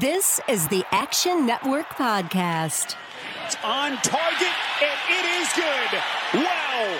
[0.00, 2.96] This is the Action Network Podcast.
[3.44, 5.92] It's on target, and it is good.
[6.32, 6.96] Wow.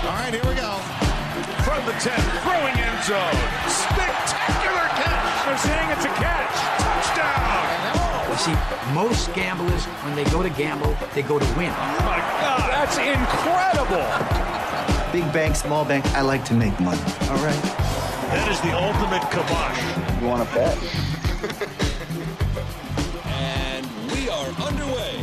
[0.00, 0.80] All right, here we go.
[1.60, 3.36] From the 10, throwing end zone.
[3.68, 5.44] Spectacular catch.
[5.44, 6.56] They're saying it's a catch.
[6.80, 8.30] Touchdown.
[8.30, 8.56] You see,
[8.94, 11.68] most gamblers, when they go to gamble, they go to win.
[11.68, 14.08] Oh my God, that's incredible.
[15.12, 17.02] Big bank, small bank, I like to make money.
[17.28, 17.60] All right.
[18.32, 20.03] That is the ultimate kibosh.
[20.24, 20.78] You want to bet?
[23.26, 25.18] And we are underway.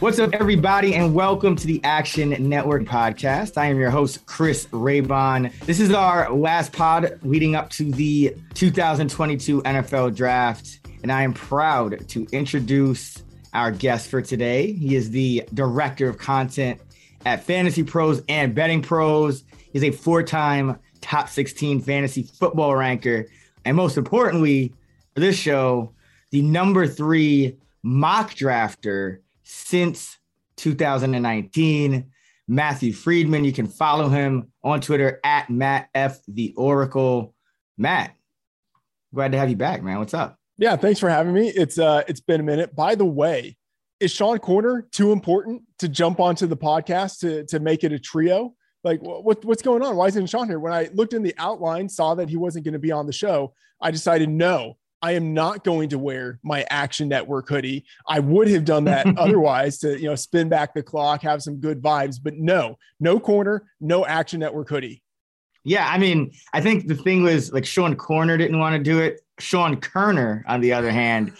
[0.00, 3.56] What's up, everybody, and welcome to the Action Network podcast.
[3.56, 5.56] I am your host, Chris Raybon.
[5.60, 11.32] This is our last pod leading up to the 2022 NFL Draft, and I am
[11.32, 13.22] proud to introduce
[13.54, 14.72] our guest for today.
[14.72, 16.80] He is the director of content
[17.24, 19.44] at Fantasy Pros and Betting Pros.
[19.72, 23.26] He's a four-time top 16 fantasy football ranker,
[23.64, 24.72] and most importantly,
[25.14, 25.92] for this show,
[26.30, 30.18] the number three mock drafter since
[30.56, 32.10] 2019.
[32.48, 33.44] Matthew Freedman.
[33.44, 37.34] You can follow him on Twitter at Matt F the Oracle.
[37.78, 38.14] Matt,
[39.14, 39.98] glad to have you back, man.
[39.98, 40.38] What's up?
[40.58, 41.48] Yeah, thanks for having me.
[41.48, 42.74] It's uh it's been a minute.
[42.74, 43.56] By the way,
[44.00, 47.98] is Sean Corner too important to jump onto the podcast to to make it a
[47.98, 48.54] trio?
[48.84, 49.96] Like what what's going on?
[49.96, 50.58] Why isn't Sean here?
[50.58, 53.12] When I looked in the outline, saw that he wasn't going to be on the
[53.12, 57.84] show, I decided no, I am not going to wear my Action Network hoodie.
[58.06, 61.56] I would have done that otherwise to, you know, spin back the clock, have some
[61.56, 65.02] good vibes, but no, no corner, no Action Network hoodie.
[65.64, 69.00] Yeah, I mean, I think the thing was like Sean Corner didn't want to do
[69.00, 69.20] it.
[69.38, 71.32] Sean Kerner, on the other hand,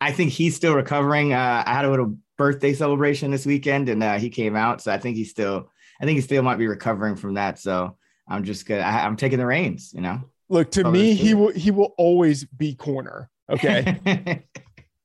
[0.00, 1.32] I think he's still recovering.
[1.32, 4.92] Uh, I had a little birthday celebration this weekend, and uh, he came out, so
[4.92, 7.58] I think he's still, I think he still might be recovering from that.
[7.58, 7.96] So
[8.28, 8.80] I'm just good.
[8.80, 10.20] I, I'm taking the reins, you know.
[10.48, 13.28] Look, to me, he will he will always be corner.
[13.50, 14.44] Okay.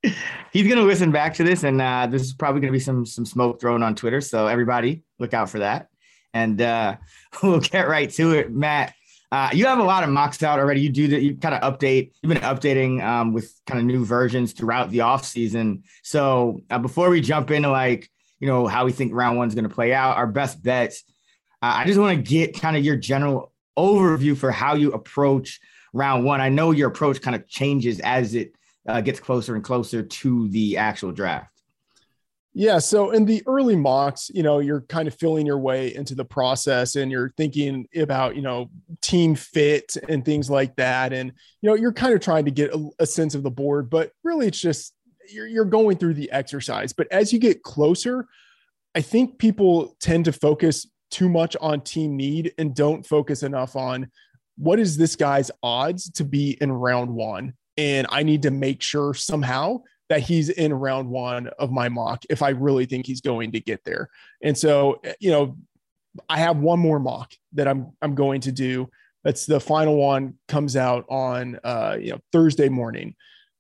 [0.51, 3.25] He's gonna listen back to this, and uh, this is probably gonna be some some
[3.25, 4.21] smoke thrown on Twitter.
[4.21, 5.87] So everybody, look out for that.
[6.33, 6.97] And uh,
[7.43, 8.93] we'll get right to it, Matt.
[9.31, 10.81] Uh, you have a lot of mocks out already.
[10.81, 11.21] You do that.
[11.21, 12.11] You kind of update.
[12.21, 15.83] You've been updating um, with kind of new versions throughout the off season.
[16.03, 18.11] So uh, before we jump into like
[18.43, 21.05] you know how we think round one's going to play out, our best bets.
[21.61, 25.61] Uh, I just want to get kind of your general overview for how you approach
[25.93, 26.41] round one.
[26.41, 28.53] I know your approach kind of changes as it
[28.85, 31.61] uh, gets closer and closer to the actual draft.
[32.53, 32.79] Yeah.
[32.79, 36.25] So in the early mocks, you know, you're kind of filling your way into the
[36.25, 38.69] process and you're thinking about, you know,
[39.01, 41.13] team fit and things like that.
[41.13, 41.31] And,
[41.61, 44.11] you know, you're kind of trying to get a, a sense of the board, but
[44.21, 44.93] really it's just
[45.29, 46.93] you're, you're going through the exercise.
[46.93, 48.27] But as you get closer,
[48.95, 53.75] I think people tend to focus too much on team need and don't focus enough
[53.75, 54.09] on
[54.57, 57.53] what is this guy's odds to be in round one.
[57.77, 62.23] And I need to make sure somehow that he's in round one of my mock
[62.29, 64.09] if I really think he's going to get there.
[64.43, 65.57] And so, you know,
[66.29, 68.89] I have one more mock that I'm I'm going to do.
[69.23, 73.15] That's the final one comes out on uh, you know Thursday morning.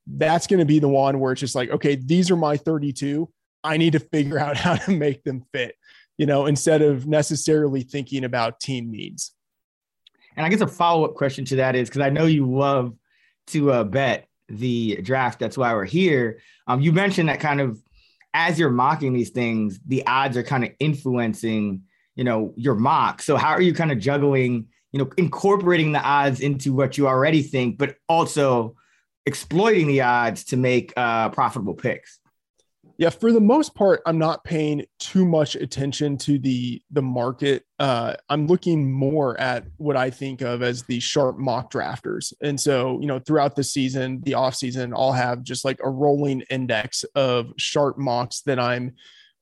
[0.07, 3.29] That's going to be the one where it's just like, okay, these are my 32.
[3.63, 5.75] I need to figure out how to make them fit,
[6.17, 9.33] you know, instead of necessarily thinking about team needs.
[10.35, 12.93] And I guess a follow up question to that is because I know you love
[13.47, 15.39] to uh, bet the draft.
[15.39, 16.39] That's why we're here.
[16.67, 17.81] Um, you mentioned that kind of
[18.33, 21.83] as you're mocking these things, the odds are kind of influencing,
[22.15, 23.21] you know, your mock.
[23.21, 27.07] So how are you kind of juggling, you know, incorporating the odds into what you
[27.07, 28.75] already think, but also
[29.25, 32.19] exploiting the odds to make uh, profitable picks?
[32.97, 37.63] yeah for the most part i'm not paying too much attention to the the market
[37.79, 42.59] uh, i'm looking more at what i think of as the sharp mock drafters and
[42.59, 46.41] so you know throughout the season the off season i'll have just like a rolling
[46.49, 48.93] index of sharp mocks that i'm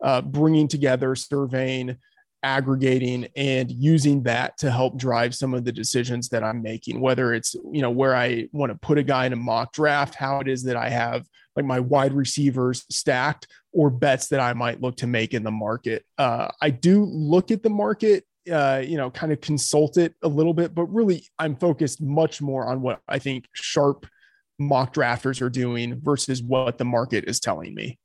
[0.04, 1.96] uh, bringing together surveying
[2.44, 7.34] aggregating and using that to help drive some of the decisions that i'm making whether
[7.34, 10.40] it's you know where i want to put a guy in a mock draft how
[10.40, 14.82] it is that i have like my wide receivers stacked or bets that I might
[14.82, 16.06] look to make in the market.
[16.18, 20.28] Uh, I do look at the market uh, you know, kind of consult it a
[20.28, 24.08] little bit, but really I'm focused much more on what I think sharp
[24.58, 28.00] mock drafters are doing versus what the market is telling me.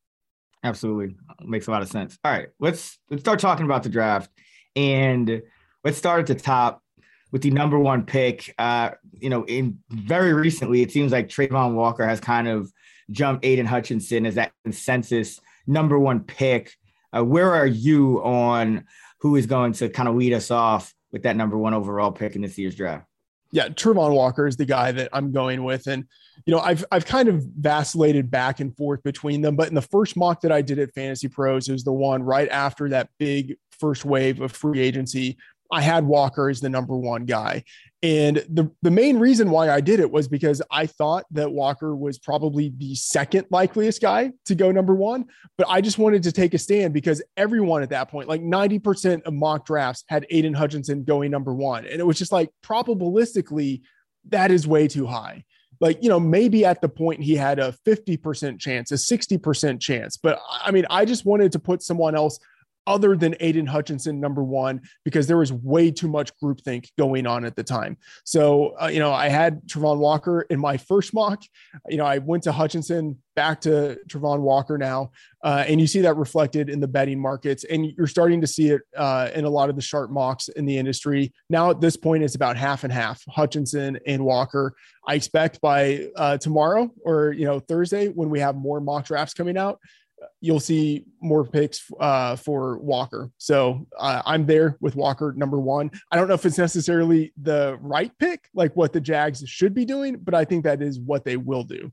[0.66, 1.14] Absolutely.
[1.44, 2.18] Makes a lot of sense.
[2.24, 4.30] All right, let's let's start talking about the draft.
[4.74, 5.42] And
[5.84, 6.82] let's start at the top
[7.30, 8.52] with the number one pick.
[8.58, 12.72] Uh, you know, in very recently, it seems like Travon Walker has kind of
[13.12, 16.74] jumped Aidan Hutchinson as that consensus number one pick.
[17.16, 18.84] Uh, where are you on
[19.20, 22.34] who is going to kind of lead us off with that number one overall pick
[22.34, 23.06] in this year's draft?
[23.52, 26.06] Yeah, Travon Walker is the guy that I'm going with, and
[26.44, 29.56] you know I've I've kind of vacillated back and forth between them.
[29.56, 32.48] But in the first mock that I did at Fantasy Pros, is the one right
[32.48, 35.36] after that big first wave of free agency
[35.70, 37.64] I had Walker as the number one guy.
[38.02, 41.96] And the, the main reason why I did it was because I thought that Walker
[41.96, 45.26] was probably the second likeliest guy to go number one.
[45.56, 49.22] But I just wanted to take a stand because everyone at that point, like 90%
[49.22, 51.86] of mock drafts, had Aidan Hutchinson going number one.
[51.86, 53.82] And it was just like probabilistically,
[54.28, 55.44] that is way too high.
[55.80, 60.16] Like, you know, maybe at the point he had a 50% chance, a 60% chance.
[60.16, 62.38] But I mean, I just wanted to put someone else
[62.86, 67.44] other than Aidan Hutchinson, number one, because there was way too much groupthink going on
[67.44, 67.96] at the time.
[68.24, 71.42] So, uh, you know, I had Travon Walker in my first mock.
[71.88, 75.10] You know, I went to Hutchinson, back to Travon Walker now.
[75.44, 77.64] Uh, and you see that reflected in the betting markets.
[77.64, 80.64] And you're starting to see it uh, in a lot of the sharp mocks in
[80.64, 81.32] the industry.
[81.50, 84.74] Now, at this point, it's about half and half Hutchinson and Walker.
[85.06, 89.34] I expect by uh, tomorrow or, you know, Thursday, when we have more mock drafts
[89.34, 89.78] coming out,
[90.40, 93.30] you'll see more picks uh, for Walker.
[93.38, 95.90] So uh, I'm there with Walker number one.
[96.10, 99.84] I don't know if it's necessarily the right pick, like what the Jags should be
[99.84, 101.92] doing, but I think that is what they will do.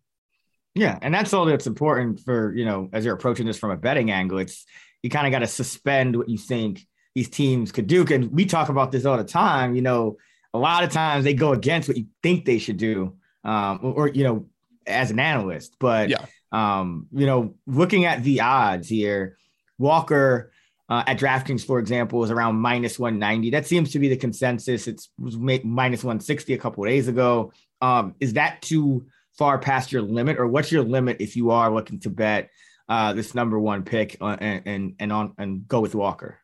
[0.75, 3.77] Yeah, and that's all that's important for you know as you're approaching this from a
[3.77, 4.39] betting angle.
[4.39, 4.65] It's
[5.03, 8.05] you kind of got to suspend what you think these teams could do.
[8.11, 9.75] And we talk about this all the time.
[9.75, 10.17] You know,
[10.51, 13.93] a lot of times they go against what you think they should do, um, or,
[13.93, 14.47] or you know,
[14.87, 15.75] as an analyst.
[15.79, 19.37] But yeah um, you know, looking at the odds here,
[19.79, 20.53] Walker
[20.87, 23.49] uh, at DraftKings, for example, is around minus 190.
[23.49, 24.87] That seems to be the consensus.
[24.87, 27.51] It's minus 160 a couple days ago.
[27.81, 31.73] Um, is that too far past your limit, or what's your limit if you are
[31.73, 32.49] looking to bet
[32.87, 36.37] uh, this number one pick uh, and and and on and go with Walker?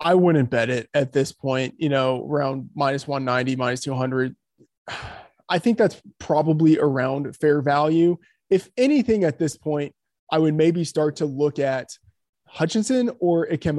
[0.00, 1.74] I wouldn't bet it at this point.
[1.78, 4.36] You know, around minus 190, minus 200.
[5.50, 8.18] I think that's probably around fair value
[8.50, 9.94] if anything at this point,
[10.30, 11.88] I would maybe start to look at
[12.46, 13.76] Hutchinson or Ikem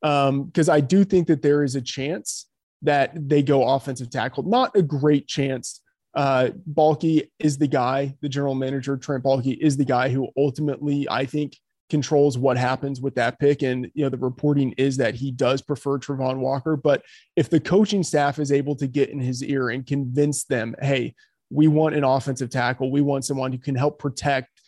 [0.00, 2.46] Because um, I do think that there is a chance
[2.82, 4.44] that they go offensive tackle.
[4.44, 5.80] Not a great chance.
[6.14, 11.06] Uh, Baalke is the guy, the general manager, Trent Baalke is the guy who ultimately,
[11.10, 11.56] I think,
[11.90, 13.62] controls what happens with that pick.
[13.62, 16.76] And, you know, the reporting is that he does prefer Travon Walker.
[16.76, 17.02] But
[17.34, 21.14] if the coaching staff is able to get in his ear and convince them, hey,
[21.50, 22.90] we want an offensive tackle.
[22.90, 24.60] We want someone who can help protect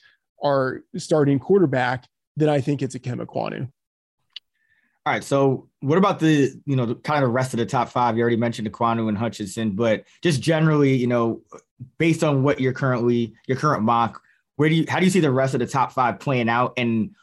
[0.42, 2.06] our starting quarterback.
[2.36, 3.70] Then I think it's a Ekwonu.
[5.06, 5.24] All right.
[5.24, 8.16] So what about the, you know, the kind of rest of the top five?
[8.16, 11.42] You already mentioned Ekwonu and Hutchinson, but just generally, you know,
[11.98, 14.20] based on what you're currently, your current mock,
[14.56, 16.74] where do you, how do you see the rest of the top five playing out?
[16.76, 17.14] And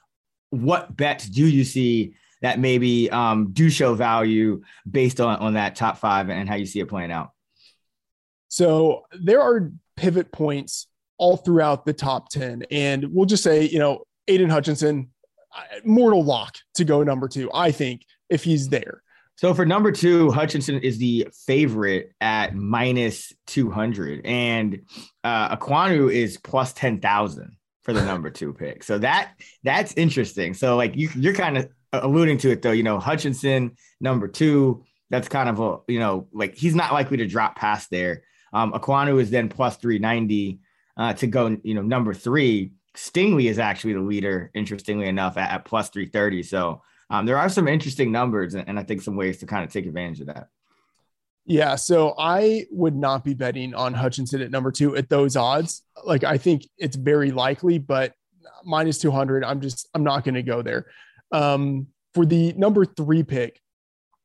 [0.50, 5.76] what bets do you see that maybe um, do show value based on, on that
[5.76, 7.32] top five and how you see it playing out?
[8.48, 12.64] So there are pivot points all throughout the top 10.
[12.72, 15.10] And we'll just say, you know, Aidan Hutchinson,
[15.84, 19.02] mortal lock to go number two, I think, if he's there.
[19.36, 24.26] So for number two, Hutchinson is the favorite at minus 200.
[24.26, 24.82] And
[25.24, 28.84] uh, Ekwonu is plus 10,000 for the number two pick.
[28.84, 29.32] So that
[29.64, 30.54] that's interesting.
[30.54, 34.84] So like you, you're kind of alluding to it though, you know, Hutchinson, number two,
[35.10, 38.24] that's kind of a, you know, like he's not likely to drop past there.
[38.54, 40.60] Um, Ekwonu is then plus 390
[40.98, 42.72] uh, to go, you know, number three.
[42.96, 46.44] Stingley is actually the leader, interestingly enough, at, at plus 330.
[46.44, 49.64] So um, there are some interesting numbers and, and I think some ways to kind
[49.64, 50.48] of take advantage of that.
[51.46, 55.82] Yeah, so I would not be betting on Hutchinson at number two at those odds.
[56.04, 58.14] Like I think it's very likely, but
[58.66, 60.88] minus 200, I'm just I'm not going to go there.
[61.32, 63.62] Um, for the number three pick,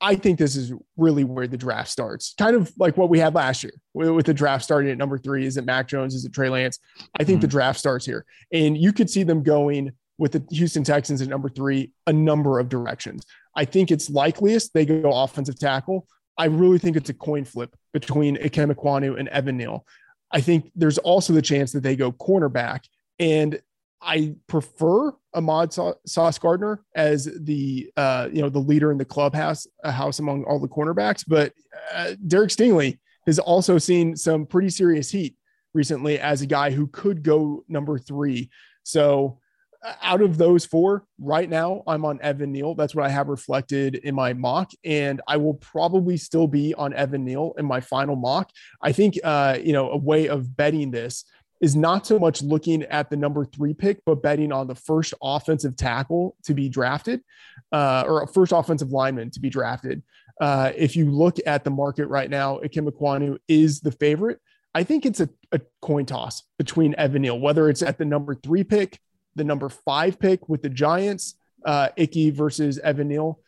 [0.03, 2.35] I think this is really where the draft starts.
[2.37, 5.47] Kind of like what we had last year with the draft starting at number three.
[5.47, 6.15] Is it Mac Jones?
[6.15, 6.81] Is it Trey Lance?
[7.19, 7.43] I think mm-hmm.
[7.43, 8.27] the draft starts here.
[8.53, 12.59] And you could see them going with the Houston Texans at number three a number
[12.59, 13.25] of directions.
[13.55, 16.09] I think it's likeliest they go offensive tackle.
[16.37, 19.87] I really think it's a coin flip between Ikem Ekwonu and Evan Neal.
[20.33, 22.81] I think there's also the chance that they go cornerback.
[23.21, 23.61] And
[24.03, 29.67] I prefer Ahmad Sauce Gardner as the uh, you know the leader in the clubhouse
[29.85, 31.53] uh, house among all the cornerbacks, but
[31.95, 35.37] uh, Derek Stingley has also seen some pretty serious heat
[35.75, 38.51] recently as a guy who could go number three.
[38.83, 39.39] So
[39.85, 42.75] uh, out of those four, right now I'm on Evan Neal.
[42.75, 46.93] That's what I have reflected in my mock, and I will probably still be on
[46.93, 48.51] Evan Neal in my final mock.
[48.83, 51.25] I think uh, you know a way of betting this
[51.63, 55.15] is not so much looking at the number three pick, but betting on the first
[55.23, 57.23] offensive tackle to be drafted
[57.71, 60.03] uh, or first offensive lineman to be drafted.
[60.41, 64.41] Uh, if you look at the market right now, Ikem Ekwonu is the favorite.
[64.75, 68.35] I think it's a, a coin toss between Evan Neal, whether it's at the number
[68.35, 68.99] three pick,
[69.37, 73.39] the number five pick with the Giants, uh, Icky versus Evan Neal.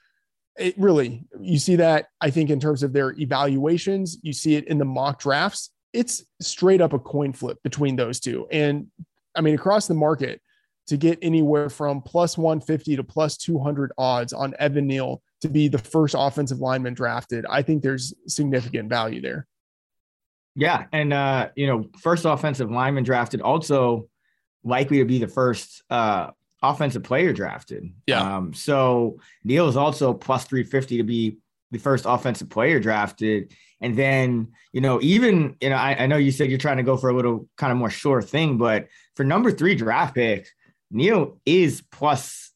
[0.57, 4.69] It really, you see that, I think, in terms of their evaluations, you see it
[4.69, 8.47] in the mock drafts it's straight up a coin flip between those two.
[8.51, 8.89] And
[9.35, 10.41] I mean, across the market,
[10.89, 15.69] to get anywhere from plus 150 to plus 200 odds on Evan Neal to be
[15.69, 19.47] the first offensive lineman drafted, I think there's significant value there.
[20.55, 20.85] Yeah.
[20.93, 24.09] And, uh, you know, first offensive lineman drafted, also
[24.63, 26.31] likely to be the first uh,
[26.63, 27.93] offensive player drafted.
[28.07, 28.37] Yeah.
[28.37, 31.39] Um, so Neal is also plus 350 to be
[31.71, 33.55] the first offensive player drafted.
[33.85, 36.83] And then, you know, even, you know, I, I know you said you're trying to
[36.83, 40.49] go for a little kind of more sure thing, but for number three draft pick,
[40.91, 42.51] Neal is plus,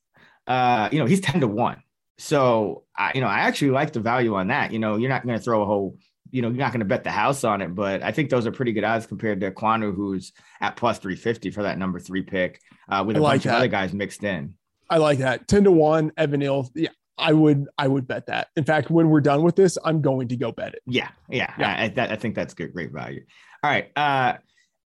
[0.47, 1.83] uh, you know, he's 10 to one.
[2.17, 4.73] So, I, you know, I actually like the value on that.
[4.73, 5.99] You know, you're not going to throw a whole,
[6.31, 8.47] you know, you're not going to bet the house on it, but I think those
[8.47, 10.33] are pretty good odds compared to Ekwonu, who's
[10.63, 12.59] at plus 350 for that number three pick
[12.89, 13.51] uh, with a like bunch that.
[13.51, 14.55] of other guys mixed in.
[14.89, 15.47] I like that.
[15.47, 16.71] 10 to 1, Evan Neal.
[16.75, 18.49] Yeah, I would I would bet that.
[18.57, 20.83] In fact, when we're done with this, I'm going to go bet it.
[20.87, 21.91] Yeah, yeah, yeah.
[21.97, 23.25] I, I, I think that's good, great value.
[23.63, 24.35] All right, uh,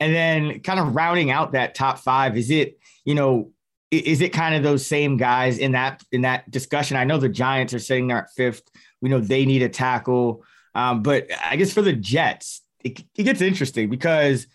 [0.00, 3.52] and then kind of rounding out that top five, is it you know
[3.92, 6.96] is it kind of those same guys in that in that discussion?
[6.96, 8.62] I know the Giants are sitting there at fifth.
[9.02, 13.24] We know they need a tackle, um, but I guess for the Jets, it, it
[13.24, 14.46] gets interesting because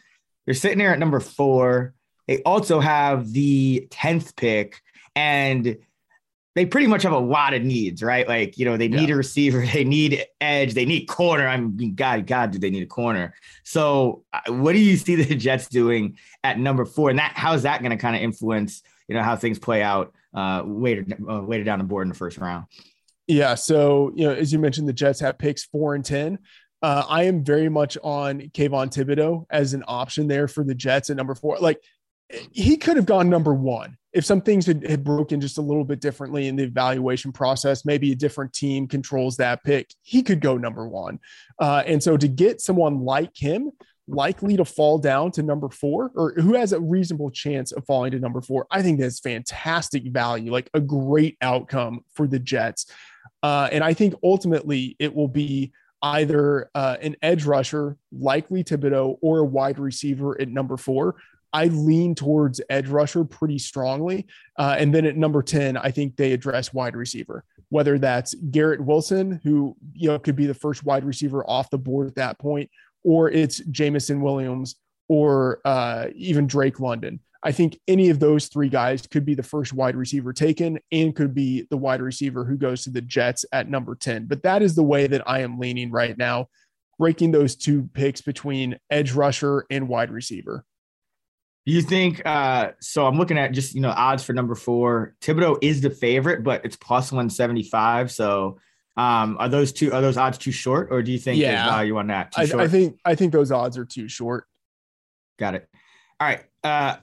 [0.45, 1.93] they're sitting there at number four.
[2.27, 4.81] They also have the tenth pick,
[5.15, 5.77] and
[6.57, 8.27] they pretty much have a lot of needs, right?
[8.27, 9.13] Like, you know, they need yeah.
[9.15, 11.47] a receiver, they need edge, they need corner.
[11.47, 13.35] I mean, God, God, do they need a corner?
[13.63, 17.11] So, uh, what do you see the Jets doing at number four?
[17.11, 19.83] And that, how is that going to kind of influence, you know, how things play
[19.83, 22.65] out uh, later, uh, later down the board in the first round?
[23.27, 23.53] Yeah.
[23.53, 26.39] So, you know, as you mentioned, the Jets have picks four and 10.
[26.81, 31.11] Uh, I am very much on Kayvon Thibodeaux as an option there for the Jets
[31.11, 31.57] at number four.
[31.59, 31.81] Like,
[32.51, 35.85] he could have gone number one if some things had, had, broken just a little
[35.85, 40.41] bit differently in the evaluation process, maybe a different team controls that pick, he could
[40.41, 41.19] go number one.
[41.59, 43.71] Uh, and so to get someone like him,
[44.07, 48.09] likely to fall down to number four, or who has a reasonable chance of falling
[48.09, 52.87] to number four, I think that's fantastic value, like a great outcome for the Jets.
[53.43, 59.19] Uh, and I think ultimately it will be either uh, an edge rusher, likely Thibodeaux,
[59.21, 61.17] or a wide receiver at number four.
[61.53, 64.27] I lean towards edge rusher pretty strongly.
[64.57, 68.81] Uh, and then at number 10, I think they address wide receiver, whether that's Garrett
[68.81, 72.39] Wilson, who, you know, could be the first wide receiver off the board at that
[72.39, 72.69] point,
[73.03, 74.75] or it's Jameson Williams
[75.07, 77.19] or uh, even Drake London.
[77.43, 81.15] I think any of those three guys could be the first wide receiver taken and
[81.15, 84.25] could be the wide receiver who goes to the Jets at number 10.
[84.25, 86.49] But that is the way that I am leaning right now,
[86.97, 90.65] breaking those two picks between edge rusher and wide receiver.
[91.67, 95.15] You think uh so I'm looking at just you know odds for number four.
[95.19, 98.09] Thibodeaux is the favorite, but it's plus 175.
[98.09, 98.59] So
[98.95, 101.51] um are those two are those odds too short or do you think yeah.
[101.51, 102.31] there's value on that?
[102.37, 104.47] I, I, think I think those odds are too short.
[105.37, 105.67] Got it.
[106.21, 106.45] All right.
[106.63, 106.95] Uh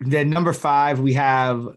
[0.00, 1.68] then number five, we have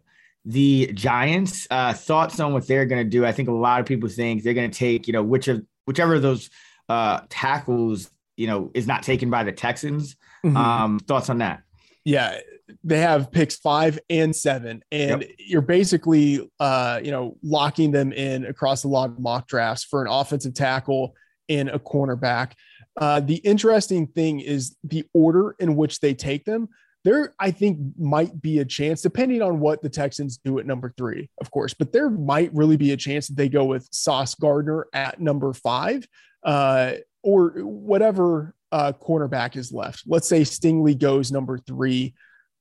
[0.44, 1.68] the Giants.
[1.70, 3.24] Uh thoughts on what they're gonna do.
[3.24, 6.16] I think a lot of people think they're gonna take, you know, which of whichever
[6.16, 6.50] of those
[6.90, 10.16] uh tackles, you know, is not taken by the Texans.
[10.44, 10.58] Mm-hmm.
[10.58, 11.62] Um, thoughts on that?
[12.04, 12.40] Yeah,
[12.84, 15.32] they have picks five and seven, and yep.
[15.38, 20.02] you're basically, uh, you know, locking them in across a lot of mock drafts for
[20.02, 21.14] an offensive tackle
[21.50, 22.54] and a cornerback.
[23.00, 26.68] Uh, the interesting thing is the order in which they take them.
[27.04, 30.94] There, I think, might be a chance, depending on what the Texans do at number
[30.98, 34.36] three, of course, but there might really be a chance that they go with Sauce
[34.36, 36.08] Gardner at number five,
[36.44, 36.94] uh,
[37.24, 40.04] or whatever uh, cornerback is left.
[40.08, 42.14] Let's say Stingley goes number three.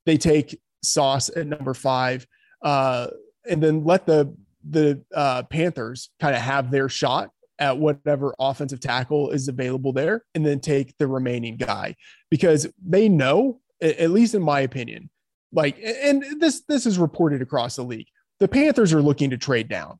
[0.06, 2.26] They take Sauce at number five,
[2.62, 3.08] uh,
[3.48, 4.34] and then let the
[4.68, 10.24] the uh, Panthers kind of have their shot at whatever offensive tackle is available there,
[10.34, 11.94] and then take the remaining guy
[12.30, 15.10] because they know, at least in my opinion,
[15.52, 18.06] Like, and this this is reported across the league.
[18.38, 19.98] The Panthers are looking to trade down,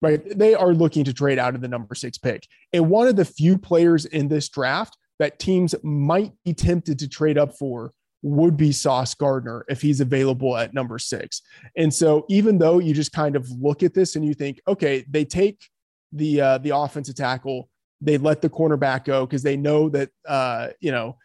[0.00, 0.22] right?
[0.38, 2.46] They are looking to trade out of the number six pick.
[2.72, 7.08] And one of the few players in this draft that teams might be tempted to
[7.08, 7.92] trade up for
[8.22, 11.42] would be Sauce Gardner if he's available at number six.
[11.76, 15.04] And so even though you just kind of look at this and you think, okay,
[15.10, 15.68] they take
[16.10, 17.68] the uh, the offensive tackle,
[18.00, 21.18] they let the cornerback go because they know that uh, you know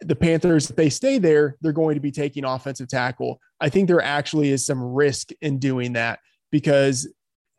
[0.00, 3.40] the Panthers, if they stay there, they're going to be taking offensive tackle.
[3.60, 6.20] I think there actually is some risk in doing that
[6.52, 7.12] because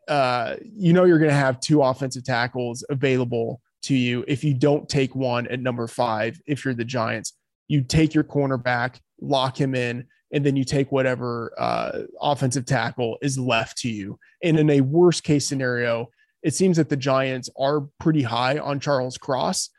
[0.08, 4.54] uh, you know you're going to have two offensive tackles available to you if you
[4.54, 6.40] don't take one at number five.
[6.46, 7.34] If you're the Giants,
[7.68, 13.18] you take your cornerback, lock him in, and then you take whatever uh, offensive tackle
[13.22, 14.18] is left to you.
[14.42, 16.08] And in a worst case scenario,
[16.42, 19.70] it seems that the Giants are pretty high on Charles Cross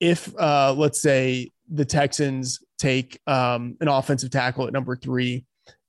[0.00, 5.44] if uh, let's say the Texans take um, an offensive tackle at number three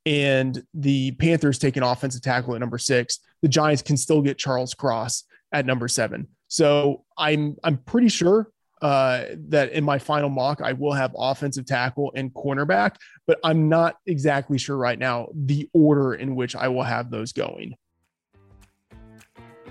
[0.06, 4.38] and the Panthers take an offensive tackle at number six, the Giants can still get
[4.38, 5.24] Charles Cross
[5.54, 6.28] at number seven.
[6.52, 11.66] So I'm I'm pretty sure uh, that in my final mock I will have offensive
[11.66, 16.68] tackle and cornerback, but I'm not exactly sure right now the order in which I
[16.68, 17.76] will have those going.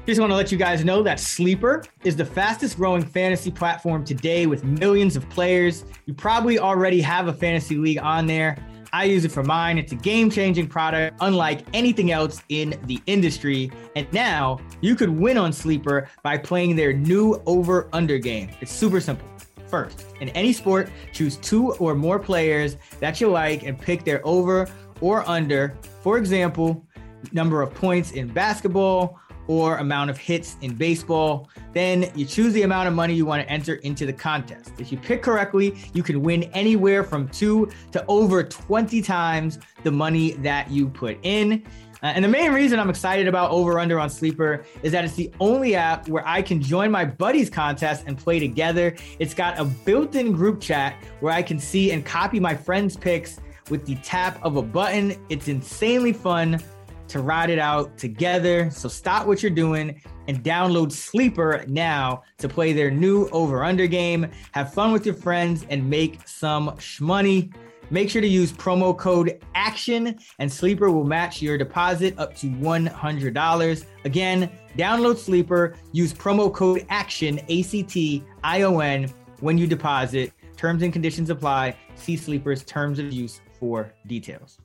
[0.07, 4.03] Just want to let you guys know that Sleeper is the fastest growing fantasy platform
[4.03, 5.85] today with millions of players.
[6.07, 8.57] You probably already have a fantasy league on there.
[8.93, 9.79] I use it for mine.
[9.79, 13.71] It's a game changing product, unlike anything else in the industry.
[13.95, 18.51] And now you could win on Sleeper by playing their new over under game.
[18.61, 19.27] It's super simple.
[19.69, 24.21] First, in any sport, choose two or more players that you like and pick their
[24.27, 24.69] over
[25.01, 25.77] or under.
[26.03, 26.85] For example,
[27.33, 29.21] number of points in basketball
[29.51, 31.49] or amount of hits in baseball.
[31.73, 34.71] Then you choose the amount of money you want to enter into the contest.
[34.79, 39.91] If you pick correctly, you can win anywhere from two to over 20 times the
[39.91, 41.65] money that you put in.
[42.01, 45.17] Uh, and the main reason I'm excited about Over Under on Sleeper is that it's
[45.17, 48.95] the only app where I can join my buddies contest and play together.
[49.19, 52.97] It's got a built in group chat where I can see and copy my friends'
[52.97, 55.17] picks with the tap of a button.
[55.29, 56.63] It's insanely fun
[57.11, 58.71] to ride it out together.
[58.71, 63.87] So stop what you're doing and download Sleeper now to play their new over under
[63.87, 64.31] game.
[64.53, 67.53] Have fun with your friends and make some shmoney.
[67.91, 72.47] Make sure to use promo code ACTION and Sleeper will match your deposit up to
[72.47, 73.85] $100.
[74.05, 79.67] Again, download Sleeper, use promo code ACTION, A C T I O N, when you
[79.67, 80.33] deposit.
[80.57, 81.77] Terms and conditions apply.
[81.97, 84.59] See Sleeper's terms of use for details.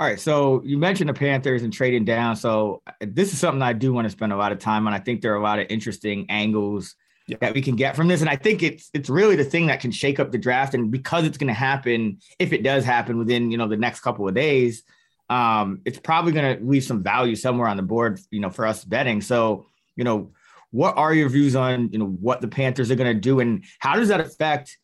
[0.00, 2.34] All right, so you mentioned the Panthers and trading down.
[2.34, 4.92] So uh, this is something I do want to spend a lot of time on.
[4.92, 6.96] I think there are a lot of interesting angles
[7.28, 7.36] yeah.
[7.40, 9.78] that we can get from this, and I think it's it's really the thing that
[9.78, 10.74] can shake up the draft.
[10.74, 14.00] And because it's going to happen, if it does happen within you know the next
[14.00, 14.82] couple of days,
[15.30, 18.66] um, it's probably going to leave some value somewhere on the board, you know, for
[18.66, 19.20] us betting.
[19.20, 20.32] So you know,
[20.72, 23.62] what are your views on you know what the Panthers are going to do, and
[23.78, 24.76] how does that affect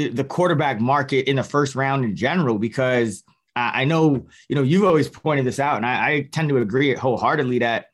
[0.00, 2.58] uh, the quarterback market in the first round in general?
[2.58, 3.22] Because
[3.56, 6.94] I know, you know, you've always pointed this out, and I, I tend to agree
[6.94, 7.86] wholeheartedly that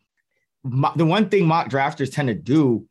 [0.65, 2.87] mo- the one thing mock drafters tend to do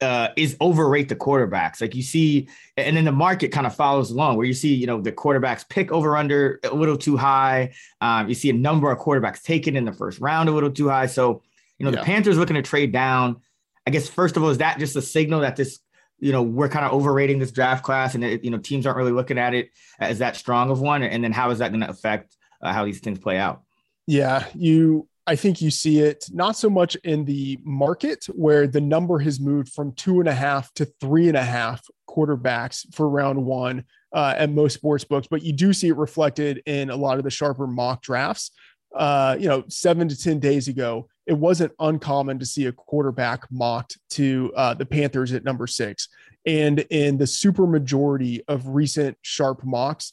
[0.00, 1.80] uh, is overrate the quarterbacks.
[1.80, 4.86] Like you see, and then the market kind of follows along where you see, you
[4.86, 7.72] know, the quarterbacks pick over under a little too high.
[8.00, 10.88] Um, you see a number of quarterbacks taken in the first round a little too
[10.88, 11.06] high.
[11.06, 11.42] So,
[11.78, 12.00] you know, yeah.
[12.00, 13.40] the Panthers looking to trade down.
[13.86, 15.78] I guess first of all, is that just a signal that this
[16.18, 18.96] you know we're kind of overrating this draft class and it, you know teams aren't
[18.96, 21.02] really looking at it as that strong of one.
[21.02, 23.62] And then how is that going to affect uh, how these things play out?
[24.06, 28.80] Yeah you i think you see it not so much in the market where the
[28.80, 33.08] number has moved from two and a half to three and a half quarterbacks for
[33.08, 36.96] round one uh, at most sports books but you do see it reflected in a
[36.96, 38.50] lot of the sharper mock drafts.
[38.94, 43.44] Uh, you know, seven to 10 days ago, it wasn't uncommon to see a quarterback
[43.50, 46.08] mocked to uh, the Panthers at number six.
[46.46, 50.12] And in the super majority of recent sharp mocks,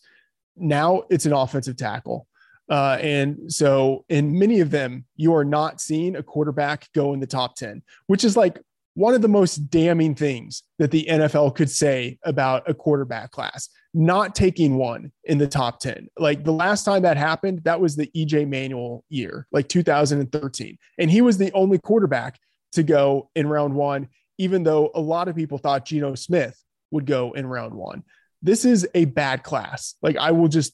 [0.58, 2.28] now it's an offensive tackle.
[2.70, 7.20] Uh, and so in many of them, you are not seeing a quarterback go in
[7.20, 8.60] the top 10, which is like
[8.96, 13.70] one of the most damning things that the NFL could say about a quarterback class,
[13.94, 16.10] not taking one in the top 10.
[16.18, 20.78] Like the last time that happened, that was the EJ Manuel year, like 2013.
[21.00, 22.40] And he was the only quarterback
[22.74, 27.06] to go in round one, even though a lot of people thought Geno Smith would
[27.06, 28.04] go in round one.
[28.44, 29.96] This is a bad class.
[30.02, 30.74] Like I will just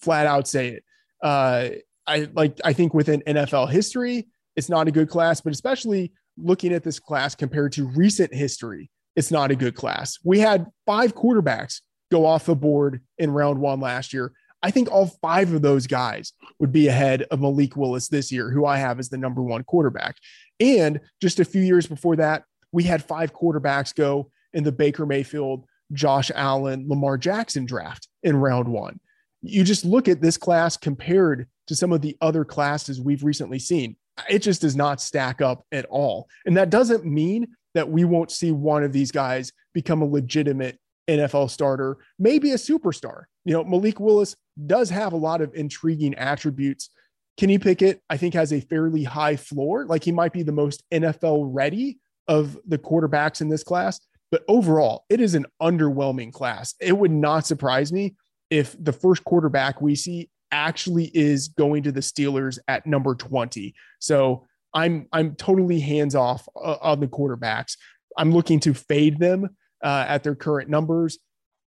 [0.00, 0.84] flat out say it.
[1.22, 1.68] Uh,
[2.06, 6.72] I like, I think within NFL history, it's not a good class, but especially looking
[6.72, 10.18] at this class compared to recent history, it's not a good class.
[10.24, 14.32] We had five quarterbacks go off the board in round one last year.
[14.62, 18.50] I think all five of those guys would be ahead of Malik Willis this year,
[18.50, 20.16] who I have as the number one quarterback.
[20.58, 25.06] And just a few years before that, we had five quarterbacks go in the Baker
[25.06, 29.00] Mayfield, Josh Allen, Lamar Jackson draft in round one.
[29.42, 33.58] You just look at this class compared to some of the other classes we've recently
[33.58, 33.96] seen.
[34.28, 36.28] It just does not stack up at all.
[36.46, 40.78] And that doesn't mean that we won't see one of these guys become a legitimate
[41.08, 43.24] NFL starter, maybe a superstar.
[43.44, 46.90] You know, Malik Willis does have a lot of intriguing attributes.
[47.36, 49.86] Kenny Pickett, I think, has a fairly high floor.
[49.86, 54.00] Like he might be the most NFL ready of the quarterbacks in this class.
[54.30, 56.74] But overall, it is an underwhelming class.
[56.80, 58.14] It would not surprise me
[58.50, 63.74] if the first quarterback we see actually is going to the Steelers at number 20.
[63.98, 67.76] So I'm I'm totally hands off uh, on the quarterbacks.
[68.16, 69.48] I'm looking to fade them
[69.82, 71.18] uh, at their current numbers.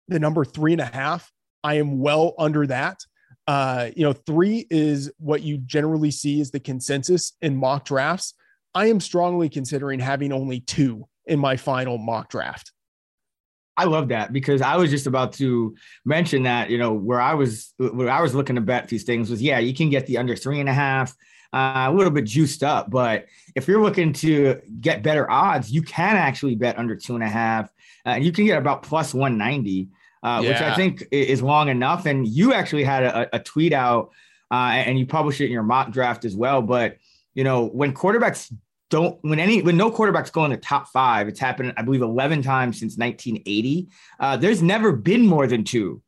[0.08, 1.32] The number three and a half,
[1.64, 3.00] I am well under that.
[3.48, 8.34] Uh, you know, three is what you generally see as the consensus in mock drafts.
[8.74, 12.72] I am strongly considering having only two in my final mock draft.
[13.78, 17.34] I love that because I was just about to mention that, you know, where I
[17.34, 20.18] was where I was looking to bet these things was yeah, you can get the
[20.18, 21.16] under three and a half,
[21.52, 22.90] uh, a little bit juiced up.
[22.90, 27.24] But if you're looking to get better odds, you can actually bet under two and
[27.24, 27.66] a half,
[28.06, 29.90] uh, and you can get about plus 190,
[30.24, 30.50] uh, yeah.
[30.50, 32.06] which I think is long enough.
[32.06, 34.12] And you actually had a, a tweet out
[34.52, 36.62] uh, and you published it in your mock draft as well.
[36.62, 36.98] But
[37.34, 38.52] you know, when quarterbacks
[38.96, 42.02] don't when any when no quarterbacks go in the top five, it's happened I believe
[42.02, 43.90] eleven times since 1980.
[44.20, 46.02] Uh, there's never been more than two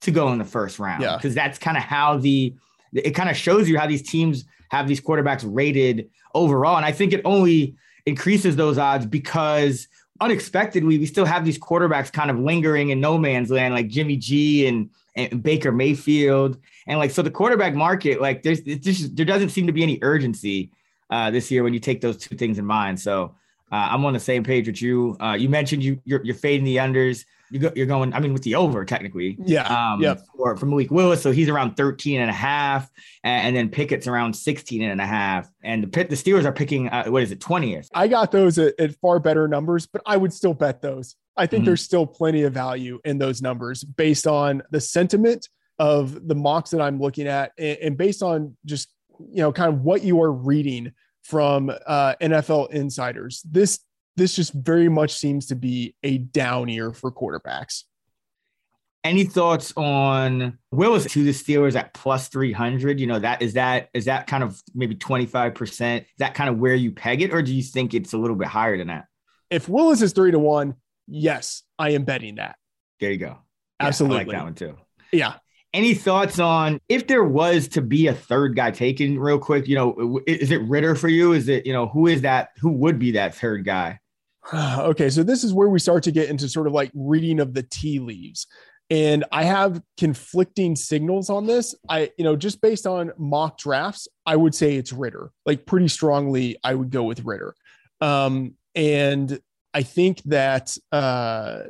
[0.00, 1.46] to go in the first round because yeah.
[1.46, 2.54] that's kind of how the
[2.92, 6.92] it kind of shows you how these teams have these quarterbacks rated overall, and I
[6.92, 7.76] think it only
[8.06, 9.86] increases those odds because
[10.20, 14.16] unexpectedly we still have these quarterbacks kind of lingering in no man's land like Jimmy
[14.16, 19.26] G and and Baker Mayfield and like so the quarterback market like there's just there
[19.26, 20.72] doesn't seem to be any urgency
[21.12, 22.98] uh, this year when you take those two things in mind.
[22.98, 23.34] So
[23.70, 25.14] uh, I'm on the same page with you.
[25.20, 27.26] Uh, you mentioned you you're, you're fading the unders.
[27.50, 29.36] You go, you're going, I mean, with the over technically.
[29.44, 29.64] Yeah.
[29.64, 30.14] Um, yeah.
[30.34, 31.20] For, for Malik Willis.
[31.20, 32.90] So he's around 13 and a half.
[33.24, 35.50] And, and then Pickett's around 16 and a half.
[35.62, 37.88] And the, the Steelers are picking, uh, what is it, 20th?
[37.92, 41.16] I got those at, at, far better numbers, but I would still bet those.
[41.36, 41.66] I think mm-hmm.
[41.66, 45.46] there's still plenty of value in those numbers based on the sentiment
[45.78, 48.88] of the mocks that I'm looking at and, and based on just
[49.30, 53.42] you know, kind of what you are reading from uh, NFL insiders.
[53.48, 53.80] This
[54.16, 57.84] this just very much seems to be a down year for quarterbacks.
[59.04, 63.00] Any thoughts on Willis to the Steelers at plus 300?
[63.00, 66.00] You know, that is that is that kind of maybe 25%?
[66.02, 68.36] Is that kind of where you peg it, or do you think it's a little
[68.36, 69.06] bit higher than that?
[69.50, 70.74] If Willis is three to one,
[71.06, 72.56] yes, I am betting that.
[73.00, 73.38] There you go.
[73.80, 74.18] Yeah, Absolutely.
[74.18, 74.76] I like that one too.
[75.12, 75.34] Yeah.
[75.74, 79.66] Any thoughts on if there was to be a third guy taken real quick?
[79.66, 81.32] You know, is it Ridder for you?
[81.32, 82.50] Is it, you know, who is that?
[82.60, 83.98] Who would be that third guy?
[84.54, 85.08] okay.
[85.08, 87.62] So this is where we start to get into sort of like reading of the
[87.62, 88.46] tea leaves.
[88.90, 91.74] And I have conflicting signals on this.
[91.88, 95.30] I, you know, just based on mock drafts, I would say it's Ridder.
[95.46, 97.54] Like pretty strongly, I would go with Ridder.
[98.02, 99.40] Um, and
[99.72, 101.62] I think that uh,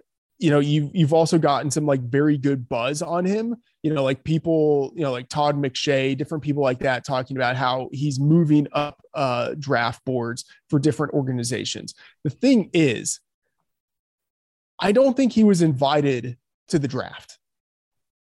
[0.42, 3.54] you know, you've you've also gotten some like very good buzz on him.
[3.84, 7.54] You know, like people, you know, like Todd McShay, different people like that talking about
[7.54, 11.94] how he's moving up uh, draft boards for different organizations.
[12.24, 13.20] The thing is,
[14.80, 16.36] I don't think he was invited
[16.68, 17.38] to the draft.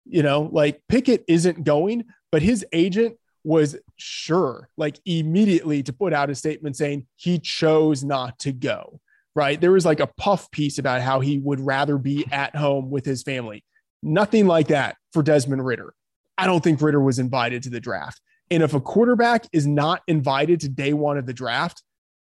[0.05, 6.13] You know, like Pickett isn't going, but his agent was sure, like immediately, to put
[6.13, 9.01] out a statement saying he chose not to go
[9.35, 9.61] right?
[9.61, 13.05] There was like a puff piece about how he would rather be at home with
[13.05, 13.65] his family.
[14.03, 15.95] Nothing like that for Desmond Ridder.
[16.39, 18.21] I don't think Ridder was invited to the draft.
[18.51, 21.83] And if a quarterback is not invited to day one of the draft,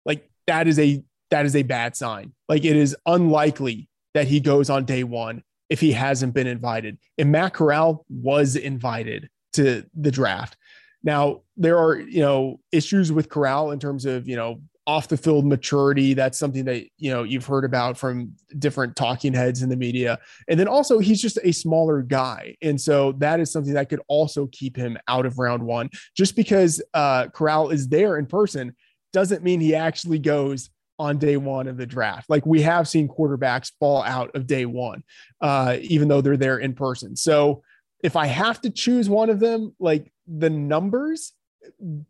[0.05, 2.33] like that is a that is a bad sign.
[2.47, 6.99] Like it is unlikely that he goes on day one if he hasn't been invited.
[7.17, 10.55] And Matt Corral was invited to the draft.
[11.03, 15.17] Now there are you know issues with Corral in terms of you know off the
[15.17, 16.13] field maturity.
[16.13, 20.19] That's something that you know you've heard about from different talking heads in the media.
[20.47, 22.55] And then also he's just a smaller guy.
[22.61, 25.89] And so that is something that could also keep him out of round one.
[26.15, 28.75] Just because uh corral is there in person
[29.13, 30.69] doesn't mean he actually goes
[30.99, 32.29] on day one of the draft.
[32.29, 35.03] Like we have seen quarterbacks fall out of day one
[35.41, 37.15] uh even though they're there in person.
[37.15, 37.63] So
[38.03, 41.31] if i have to choose one of them like the numbers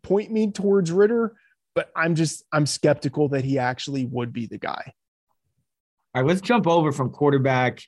[0.02, 1.36] point me towards ridder
[1.74, 4.94] but I'm just I'm skeptical that he actually would be the guy.
[6.14, 7.82] All right, let's jump over from quarterback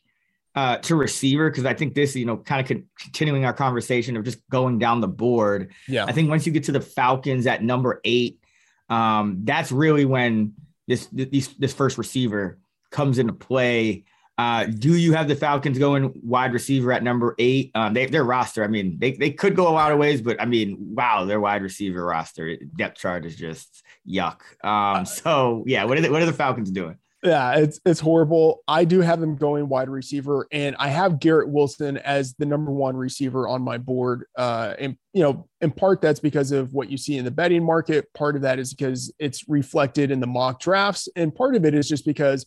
[0.56, 4.24] uh, to receiver because I think this, you know, kind of continuing our conversation of
[4.24, 5.72] just going down the board.
[5.86, 6.06] Yeah.
[6.06, 8.40] I think once you get to the Falcons at number eight,
[8.88, 10.54] um, that's really when
[10.88, 12.58] this this this first receiver
[12.90, 14.04] comes into play.
[14.38, 17.70] Uh, do you have the Falcons going wide receiver at number eight?
[17.74, 20.40] Um, they, their roster, I mean, they, they could go a lot of ways, but
[20.40, 24.40] I mean, wow, their wide receiver roster depth chart is just yuck.
[24.62, 26.98] Um, so yeah, what are the, what are the Falcons doing?
[27.22, 28.62] Yeah, it's it's horrible.
[28.68, 32.70] I do have them going wide receiver, and I have Garrett Wilson as the number
[32.70, 34.26] one receiver on my board.
[34.36, 37.64] Uh, and you know, in part that's because of what you see in the betting
[37.64, 38.12] market.
[38.12, 41.74] Part of that is because it's reflected in the mock drafts, and part of it
[41.74, 42.46] is just because,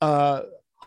[0.00, 0.42] uh,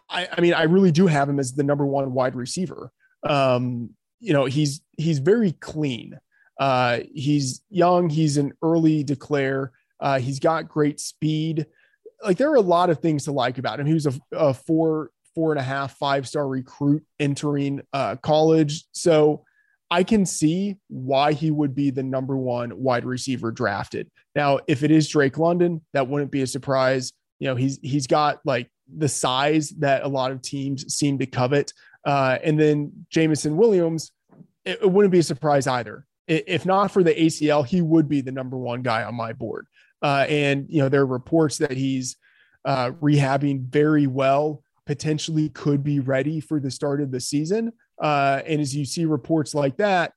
[0.10, 2.92] I, I mean, I really do have him as the number one wide receiver.
[3.24, 6.20] Um, you know, he's he's very clean.
[6.60, 8.10] Uh, he's young.
[8.10, 9.72] He's an early declare.
[10.00, 11.68] Uh, he's got great speed
[12.24, 13.86] like there are a lot of things to like about him.
[13.86, 18.86] He was a, a four, four and a half, five star recruit entering uh, college.
[18.92, 19.44] So
[19.90, 24.10] I can see why he would be the number one wide receiver drafted.
[24.36, 27.14] Now, if it is Drake London, that wouldn't be a surprise.
[27.40, 31.26] You know, he's he's got like the size that a lot of teams seem to
[31.26, 31.74] covet.
[32.06, 34.12] Uh, and then Jameson Williams,
[34.66, 36.06] it, it wouldn't be a surprise either.
[36.28, 39.68] If not for the ACL, he would be the number one guy on my board.
[40.02, 42.18] Uh, and you know there are reports that he's
[42.66, 47.72] uh, rehabbing very well, potentially could be ready for the start of the season.
[48.02, 50.14] Uh, and as you see reports like that,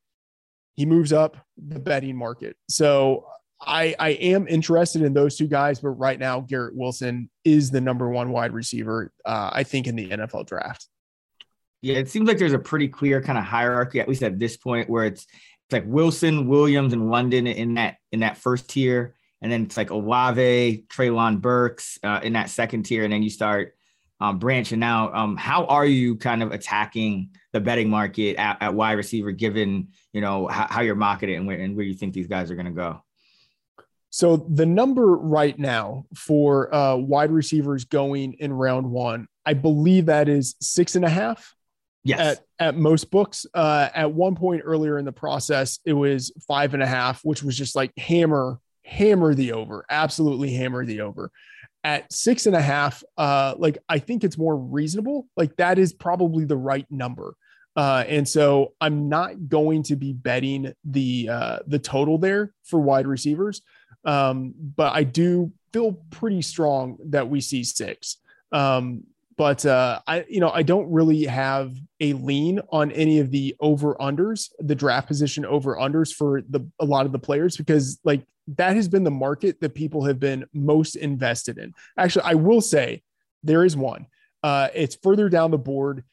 [0.75, 2.57] he moves up the betting market.
[2.69, 3.27] So
[3.63, 7.81] I, I am interested in those two guys, but right now Garrett Wilson is the
[7.81, 10.87] number one wide receiver, uh, I think, in the NFL draft.
[11.83, 14.57] Yeah, it seems like there's a pretty clear kind of hierarchy, at least at this
[14.57, 19.15] point, where it's it's like Wilson, Williams, and London in that in that first tier,
[19.41, 23.31] and then it's like Olave, Treylon Burks uh, in that second tier, and then you
[23.31, 23.75] start
[24.21, 25.15] um, branching out.
[25.15, 29.89] Um, how are you kind of attacking the betting market at, at wide receiver, given
[30.13, 32.57] you know how, how you're marketing and where, and where you think these guys are
[32.57, 33.03] going to go?
[34.11, 40.07] So the number right now for uh, wide receivers going in round one, I believe
[40.07, 41.55] that is six and a half.
[42.03, 42.39] Yes.
[42.59, 43.47] At, at most books.
[43.53, 47.43] Uh, at one point earlier in the process, it was five and a half, which
[47.43, 48.59] was just like hammer
[48.91, 51.31] hammer the over, absolutely hammer the over.
[51.83, 55.29] At six and a half, uh, like I think it's more reasonable.
[55.37, 57.35] Like that is probably the right number.
[57.75, 62.81] Uh, and so I'm not going to be betting the uh, the total there for
[62.81, 63.63] wide receivers,
[64.05, 68.17] um, but I do feel pretty strong that we see six.
[68.53, 69.05] Um,
[69.37, 73.57] but uh, I, you know, I don't really have a lean on any of the
[73.59, 77.99] over unders, the draft position over unders for the a lot of the players because
[78.05, 81.73] like that has been the market that people have been most invested in.
[81.97, 83.03] Actually, I will say
[83.43, 84.07] there is one.
[84.43, 86.05] Uh, it's further down the board.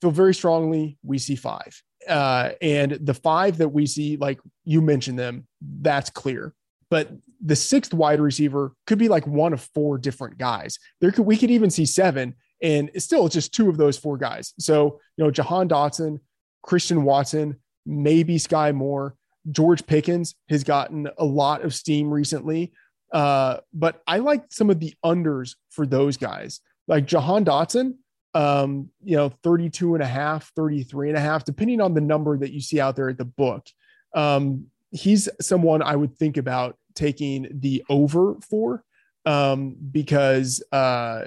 [0.00, 1.82] Feel very strongly we see five.
[2.08, 6.54] Uh, and the five that we see, like you mentioned them, that's clear.
[6.90, 7.10] But
[7.44, 10.78] the sixth wide receiver could be like one of four different guys.
[11.00, 14.16] There could we could even see seven, and it's still just two of those four
[14.16, 14.54] guys.
[14.58, 16.20] So you know, Jahan Dotson,
[16.62, 19.14] Christian Watson, maybe Skyy Moore,
[19.50, 22.72] George Pickens has gotten a lot of steam recently.
[23.12, 27.94] Uh, but I like some of the unders for those guys, like Jahan Dotson.
[28.34, 32.36] Um, you know, 32 and a half, 33 and a half, depending on the number
[32.38, 33.66] that you see out there at the book.
[34.14, 38.84] Um, he's someone I would think about taking the over for
[39.24, 41.24] um, because uh,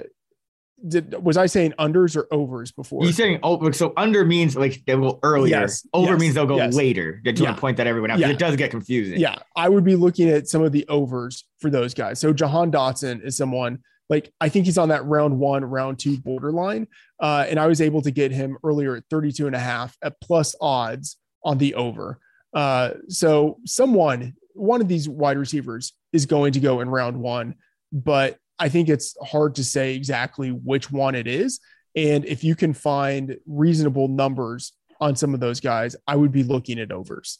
[0.86, 3.04] did was I saying unders or overs before?
[3.04, 3.72] You're saying over?
[3.72, 5.60] So under means like they will earlier.
[5.60, 6.74] Yes, over yes, means they'll go yes.
[6.74, 7.20] later.
[7.24, 7.50] Did you Yeah.
[7.50, 8.18] want to point that everyone out?
[8.18, 8.30] Yeah.
[8.30, 9.20] It does get confusing.
[9.20, 12.18] Yeah, I would be looking at some of the overs for those guys.
[12.18, 13.78] So Jahan Dotson is someone
[14.12, 16.86] like I think he's on that round one, round two borderline.
[17.18, 20.20] Uh, and I was able to get him earlier at 32 and a half at
[20.20, 22.18] plus odds on the over.
[22.52, 27.54] Uh, so someone, one of these wide receivers is going to go in round one,
[27.90, 31.58] but I think it's hard to say exactly which one it is.
[31.96, 36.42] And if you can find reasonable numbers on some of those guys, I would be
[36.42, 37.38] looking at overs.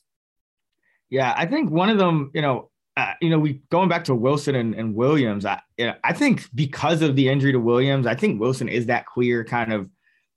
[1.11, 4.14] Yeah, I think one of them, you know, uh, you know, we going back to
[4.14, 5.46] Wilson and, and Williams.
[5.46, 8.87] I, you know, I think because of the injury to Williams, I think Wilson is
[8.87, 9.88] that clear kind of,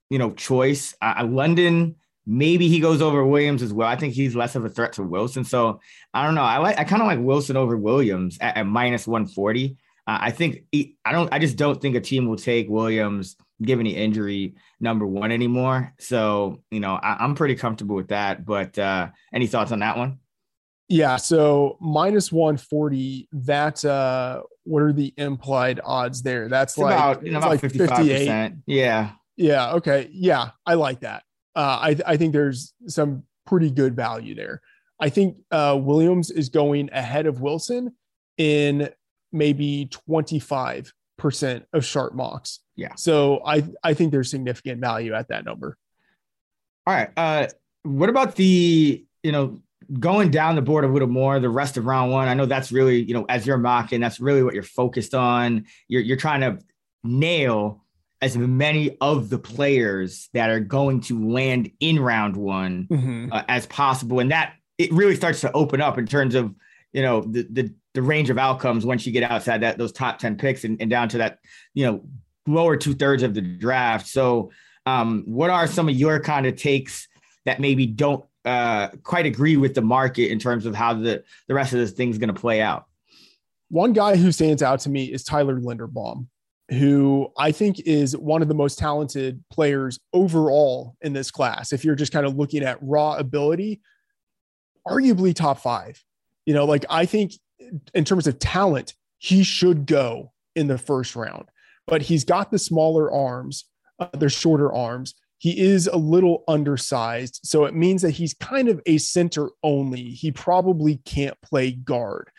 [0.10, 0.96] you know, choice.
[1.02, 3.88] Uh, London, maybe he goes over Williams as well.
[3.88, 5.44] I think he's less of a threat to Wilson.
[5.44, 5.82] So
[6.13, 6.44] I don't know.
[6.44, 9.78] I like, I kind of like Wilson over Williams at, at minus one forty.
[10.08, 11.34] Uh, I think he, I don't.
[11.34, 15.94] I just don't think a team will take Williams given the injury number one anymore.
[16.00, 18.46] So you know, I, I'm pretty comfortable with that.
[18.46, 20.20] But uh, any thoughts on that one?
[20.88, 26.50] Yeah, so minus 140, that uh what are the implied odds there?
[26.50, 28.56] That's It's like about it's about like fifty five percent.
[28.65, 29.12] Yeah.
[29.38, 29.74] Yeah.
[29.74, 30.10] Okay.
[30.12, 31.24] Yeah, I like that.
[31.56, 34.62] Uh, I I think there's some pretty good value there.
[35.00, 37.95] I think uh, Williams is going ahead of Wilson
[38.38, 38.89] in
[39.32, 42.60] maybe 25 percent of sharp mocks.
[42.76, 42.95] Yeah.
[42.95, 45.78] So I I think there's significant value at that number.
[46.88, 47.10] All right.
[47.15, 47.48] Uh,
[47.84, 49.62] what about the you know
[50.00, 52.28] going down the board a little more the rest of round one?
[52.28, 55.65] I know that's really you know as you're mocking, that's really what you're focused on.
[55.88, 56.60] You're you're trying to
[57.04, 57.84] nail
[58.21, 63.32] as many of the players that are going to land in round one Mm-hmm.
[63.32, 66.54] uh, as possible, and that it really starts to open up in terms of
[66.93, 70.19] you know the the, the range of outcomes once you get outside that those top
[70.19, 71.39] ten picks and, and down to that
[71.74, 72.04] you know
[72.48, 74.08] lower two thirds of the draft.
[74.08, 74.52] So,
[74.86, 77.08] um, what are some of your kind of takes
[77.45, 81.53] that maybe don't uh, quite agree with the market in terms of how the the
[81.53, 82.86] rest of this thing's going to play out?
[83.69, 86.27] One guy who stands out to me is Tyler Linderbaum,
[86.69, 91.73] who I think is one of the most talented players overall in this class.
[91.73, 93.81] If you're just kind of looking at raw ability,
[94.88, 96.03] arguably top five.
[96.45, 97.34] You know, like I think
[97.93, 101.45] in terms of talent, he should go in the first round,
[101.88, 103.65] but he's got the smaller arms,
[103.99, 105.15] uh, they're shorter arms.
[105.45, 107.41] He is a little undersized.
[107.43, 110.05] So it means that he's kind of a center only.
[110.05, 112.31] He probably can't play guard.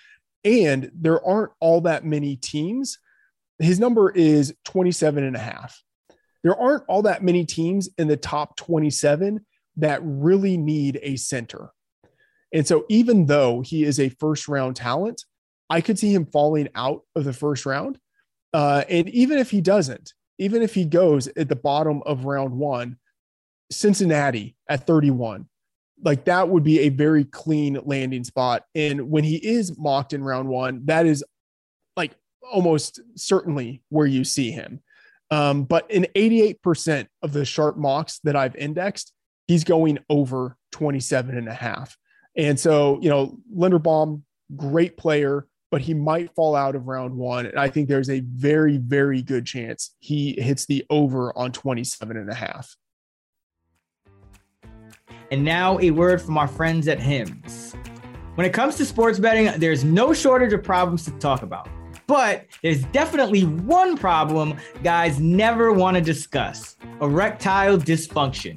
[0.43, 2.99] And there aren't all that many teams.
[3.61, 5.81] His number is 27 and a half.
[6.43, 11.71] There aren't all that many teams in the top 27 that really need a center.
[12.53, 15.23] And so, even though he is a first round talent,
[15.71, 18.01] I could see him falling out of the first round.
[18.53, 22.53] Uh, and even if he doesn't, even if he goes at the bottom of round
[22.53, 22.99] one,
[23.71, 25.49] Cincinnati at 31,
[26.05, 28.65] like that would be a very clean landing spot.
[28.75, 31.25] And when he is mocked in round one, that is
[31.97, 32.13] like
[32.53, 34.81] almost certainly where you see him.
[35.31, 39.13] Um, but in 88% of the sharp mocks that I've indexed,
[39.49, 41.97] he's going over 27 and a half.
[42.37, 44.23] And so, you know, Linderbaum,
[44.55, 47.45] great player, but he might fall out of round one.
[47.45, 52.17] And I think there's a very, very good chance he hits the over on 27
[52.17, 52.75] and a half.
[55.31, 57.75] And now a word from our friends at Hims.
[58.37, 61.69] When it comes to sports betting, there's no shortage of problems to talk about.
[62.07, 68.57] But there's definitely one problem guys never want to discuss erectile dysfunction.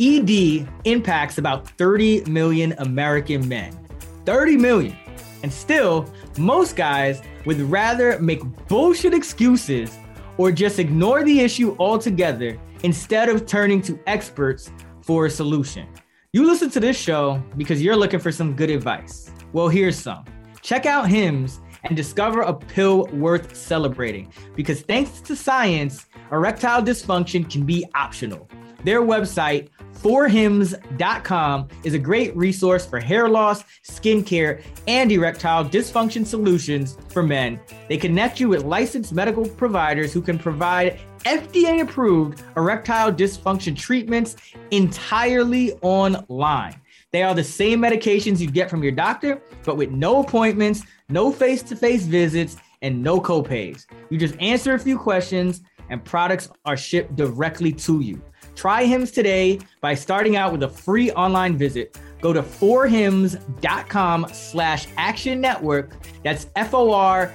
[0.00, 3.76] ED impacts about 30 million American men.
[4.24, 4.96] 30 million.
[5.42, 9.96] And still, most guys would rather make bullshit excuses
[10.36, 14.70] or just ignore the issue altogether instead of turning to experts
[15.02, 15.86] for a solution.
[16.32, 19.30] You listen to this show because you're looking for some good advice.
[19.52, 20.24] Well, here's some.
[20.62, 27.50] Check out Hims and discover a pill worth celebrating because thanks to science, erectile dysfunction
[27.50, 28.48] can be optional.
[28.84, 36.96] Their website, forhims.com, is a great resource for hair loss, skincare, and erectile dysfunction solutions
[37.08, 37.60] for men.
[37.88, 44.36] They connect you with licensed medical providers who can provide FDA approved erectile dysfunction treatments
[44.70, 46.80] entirely online.
[47.12, 51.30] They are the same medications you get from your doctor, but with no appointments, no
[51.32, 53.84] face to face visits, and no copays.
[54.08, 58.22] You just answer a few questions, and products are shipped directly to you.
[58.54, 61.98] Try Hims today by starting out with a free online visit.
[62.20, 65.92] Go to forhims.com slash action network.
[66.22, 67.30] That's F-O-R-H-I-M-S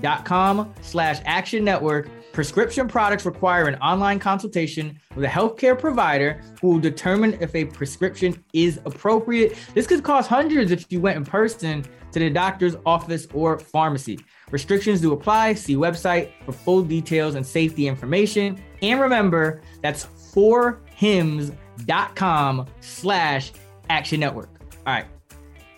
[0.00, 2.08] dot com slash action network.
[2.32, 7.66] Prescription products require an online consultation with a healthcare provider who will determine if a
[7.66, 9.54] prescription is appropriate.
[9.74, 14.18] This could cost hundreds if you went in person to the doctor's office or pharmacy.
[14.50, 15.52] Restrictions do apply.
[15.54, 18.58] See website for full details and safety information.
[18.82, 23.52] And remember, that's forhims.com slash
[23.88, 24.50] action network.
[24.86, 25.06] All right,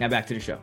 [0.00, 0.58] now back to the show.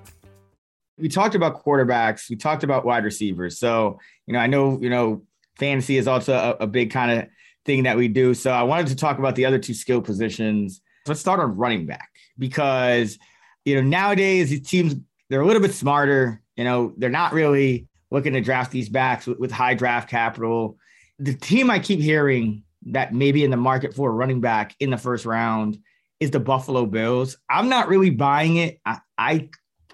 [0.98, 2.30] We talked about quarterbacks.
[2.30, 3.60] We talked about wide receivers.
[3.60, 5.24] So, you know, I know, you know,
[5.58, 7.28] fantasy is also a, a big kind of
[7.66, 8.34] thing that we do.
[8.34, 10.82] So I wanted to talk about the other two skill positions.
[11.08, 13.18] Let's start on running back because,
[13.66, 14.96] you know, nowadays these teams,
[15.30, 16.42] they're a little bit smarter.
[16.56, 20.78] You know, they're not really looking to draft these backs with, with high draft capital.
[21.22, 24.90] The team I keep hearing that maybe in the market for a running back in
[24.90, 25.78] the first round
[26.20, 27.38] is the Buffalo Bills.
[27.50, 28.80] I'm not really buying it.
[28.86, 29.50] I, I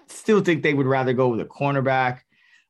[0.08, 2.20] still think they would rather go with a cornerback.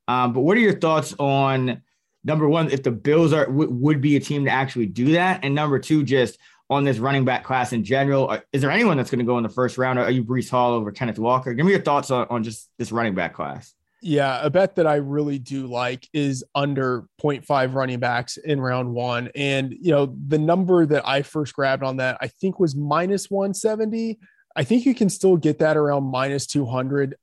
[0.09, 1.83] Um, but what are your thoughts on
[2.25, 5.45] number one, if the Bills are w- would be a team to actually do that,
[5.45, 6.39] and number two, just
[6.71, 9.39] on this running back class in general, are, is there anyone that's going to go
[9.39, 9.99] in the first round?
[9.99, 11.55] Are you Breece Hall over Kenneth Walker?
[11.55, 13.75] Give me your thoughts on, on just this running back class.
[14.01, 18.92] Yeah, a bet that I really do like is under 0.5 running backs in round
[18.92, 19.30] one.
[19.34, 23.28] And, you know, the number that I first grabbed on that, I think was minus
[23.30, 24.18] 170.
[24.55, 27.16] I think you can still get that around minus 200.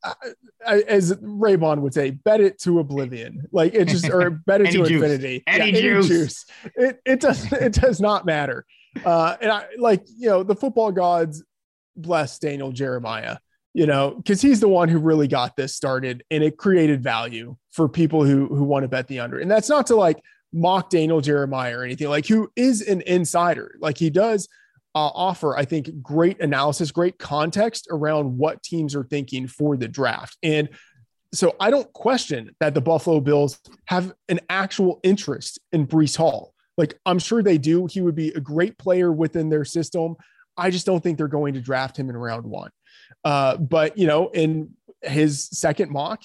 [0.65, 3.47] As Raybon would say, bet it to oblivion.
[3.51, 4.89] Like it just, or bet it to juice.
[4.89, 5.43] infinity.
[5.47, 5.81] Any juice.
[5.81, 6.45] any juice.
[6.75, 8.65] It, it does, it does not matter.
[9.03, 11.43] Uh, and I like, you know, the football gods
[11.95, 13.37] bless Daniel Jeremiah
[13.75, 17.57] you know, because he's the one who really got this started and it created value
[17.71, 19.37] for people who who want to bet the under.
[19.37, 20.23] And that's not to like
[20.53, 23.75] mock Daniel Jeremiah or anything, like who is an insider.
[23.81, 24.47] Like he does
[24.95, 29.89] uh, offer, I think, great analysis, great context around what teams are thinking for the
[29.89, 30.37] draft.
[30.41, 30.69] And
[31.33, 36.53] so I don't question that the Buffalo Bills have an actual interest in Breece Hall.
[36.77, 37.87] Like I'm sure they do.
[37.87, 40.15] He would be a great player within their system.
[40.55, 42.71] I just don't think they're going to draft him in round one.
[43.25, 44.69] Uh, but you know, in
[45.01, 46.23] his second mock,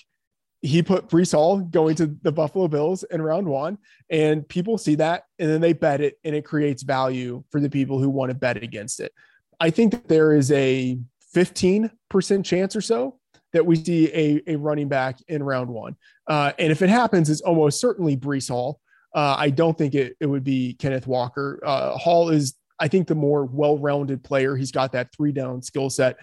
[0.62, 3.78] he put Breece Hall going to the Buffalo Bills in round one,
[4.10, 7.70] and people see that and then they bet it, and it creates value for the
[7.70, 9.12] people who want to bet against it.
[9.58, 10.98] I think that there is a
[11.34, 13.18] 15% chance or so
[13.52, 15.96] that we see a, a running back in round one.
[16.26, 18.80] Uh, and if it happens, it's almost certainly Breece Hall.
[19.14, 21.60] Uh, I don't think it, it would be Kenneth Walker.
[21.64, 24.56] Uh, Hall is, I think, the more well rounded player.
[24.56, 26.16] He's got that three down skill set.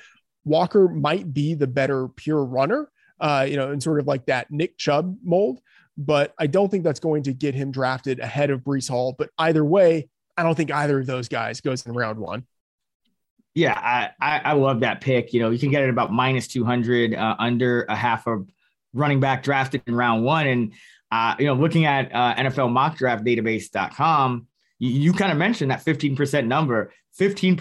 [0.47, 2.89] Walker might be the better pure runner,
[3.19, 5.59] uh, you know, in sort of like that Nick Chubb mold.
[5.97, 9.15] But I don't think that's going to get him drafted ahead of Breece Hall.
[9.17, 12.45] But either way, I don't think either of those guys goes in round one.
[13.55, 13.73] Yeah,
[14.21, 15.33] I, I, love that pick.
[15.33, 18.47] You know, you can get it about minus 200 uh, under a half of
[18.93, 20.45] running back drafted in round one.
[20.45, 20.73] And,
[21.11, 24.45] uh, you know, looking at uh, NFL mock draft database.com,
[24.77, 27.57] you, you kind of mentioned that 15% number, 15%,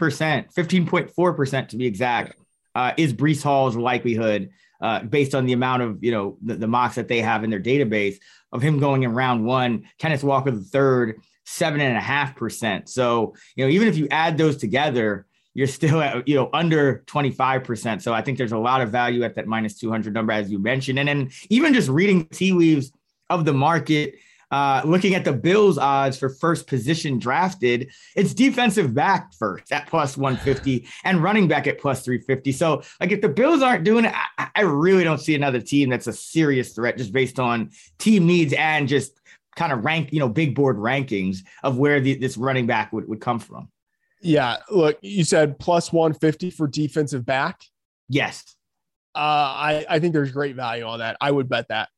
[0.55, 2.37] 15.4% to be exact
[2.77, 4.51] uh, is Breece Hall's likelihood
[4.83, 7.49] uh, based on the amount of you know the, the, mocks that they have in
[7.49, 8.17] their database
[8.53, 9.89] of him going in round one.
[9.99, 12.91] Kenneth Walker the third, seven and a half percent.
[12.91, 17.03] So you know even if you add those together, you're still at you know under
[17.07, 18.03] 25 percent.
[18.03, 20.59] So I think there's a lot of value at that minus 200 number as you
[20.59, 22.93] mentioned, and then even just reading tea leaves
[23.31, 24.17] of the market
[24.51, 29.89] uh, looking at the Bills odds for first position drafted, it's defensive back first at
[29.89, 32.53] plus 150 and running back at plus 350.
[32.53, 35.91] So, like, if the Bills aren't doing it, I, I really don't see another team
[35.91, 39.21] that's a serious threat just based on team needs and just
[39.57, 43.09] kind of rank, you know, big board rankings of where the, this running back would,
[43.09, 43.69] would come from.
[44.21, 44.59] Yeah.
[44.71, 47.63] Look, you said plus 150 for defensive back.
[48.09, 48.57] Yes.
[49.15, 51.17] Uh, I, I think there's great value on that.
[51.21, 51.89] I would bet that.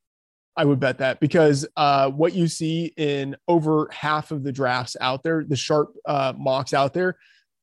[0.58, 4.96] I would bet that because uh, what you see in over half of the drafts
[5.00, 7.16] out there, the sharp uh, mocks out there,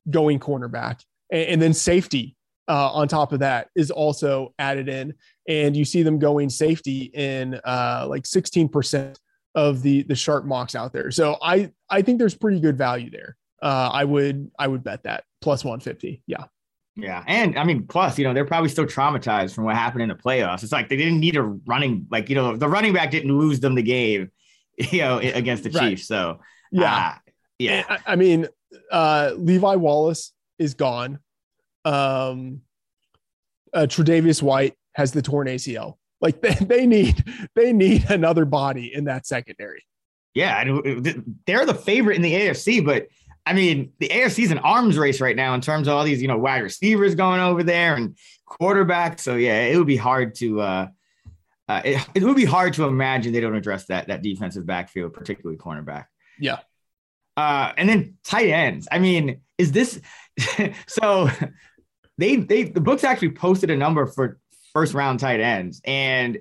[0.08, 2.36] going cornerback, and, and then safety
[2.68, 5.12] uh, on top of that is also added in,
[5.46, 9.20] and you see them going safety in uh, like sixteen percent
[9.54, 11.10] of the the sharp mocks out there.
[11.10, 13.36] So I I think there's pretty good value there.
[13.62, 16.22] Uh, I would I would bet that plus one fifty.
[16.26, 16.44] Yeah.
[16.96, 17.22] Yeah.
[17.26, 20.14] And I mean, plus, you know, they're probably still traumatized from what happened in the
[20.14, 20.62] playoffs.
[20.62, 23.60] It's like they didn't need a running, like, you know, the running back didn't lose
[23.60, 24.30] them the game,
[24.78, 25.90] you know, against the right.
[25.90, 26.08] Chiefs.
[26.08, 26.40] So,
[26.72, 27.14] yeah.
[27.14, 27.84] Uh, yeah.
[27.88, 28.48] I, I, mean,
[28.90, 31.18] uh, Levi Wallace is gone.
[31.84, 32.62] Um,
[33.74, 35.96] uh, Tre'Davious White has the torn ACL.
[36.22, 37.22] Like they, they need,
[37.54, 39.84] they need another body in that secondary.
[40.34, 40.60] Yeah.
[40.60, 43.08] And they're the favorite in the AFC, but
[43.46, 46.20] I mean, the AFC is an arms race right now in terms of all these,
[46.20, 49.20] you know, wide receivers going over there and quarterbacks.
[49.20, 50.88] So yeah, it would be hard to uh,
[51.68, 55.14] uh it, it would be hard to imagine they don't address that that defensive backfield,
[55.14, 56.06] particularly cornerback.
[56.40, 56.58] Yeah.
[57.36, 58.88] Uh, and then tight ends.
[58.90, 60.00] I mean, is this
[60.88, 61.30] so
[62.18, 64.38] they they the books actually posted a number for
[64.72, 66.38] first round tight ends and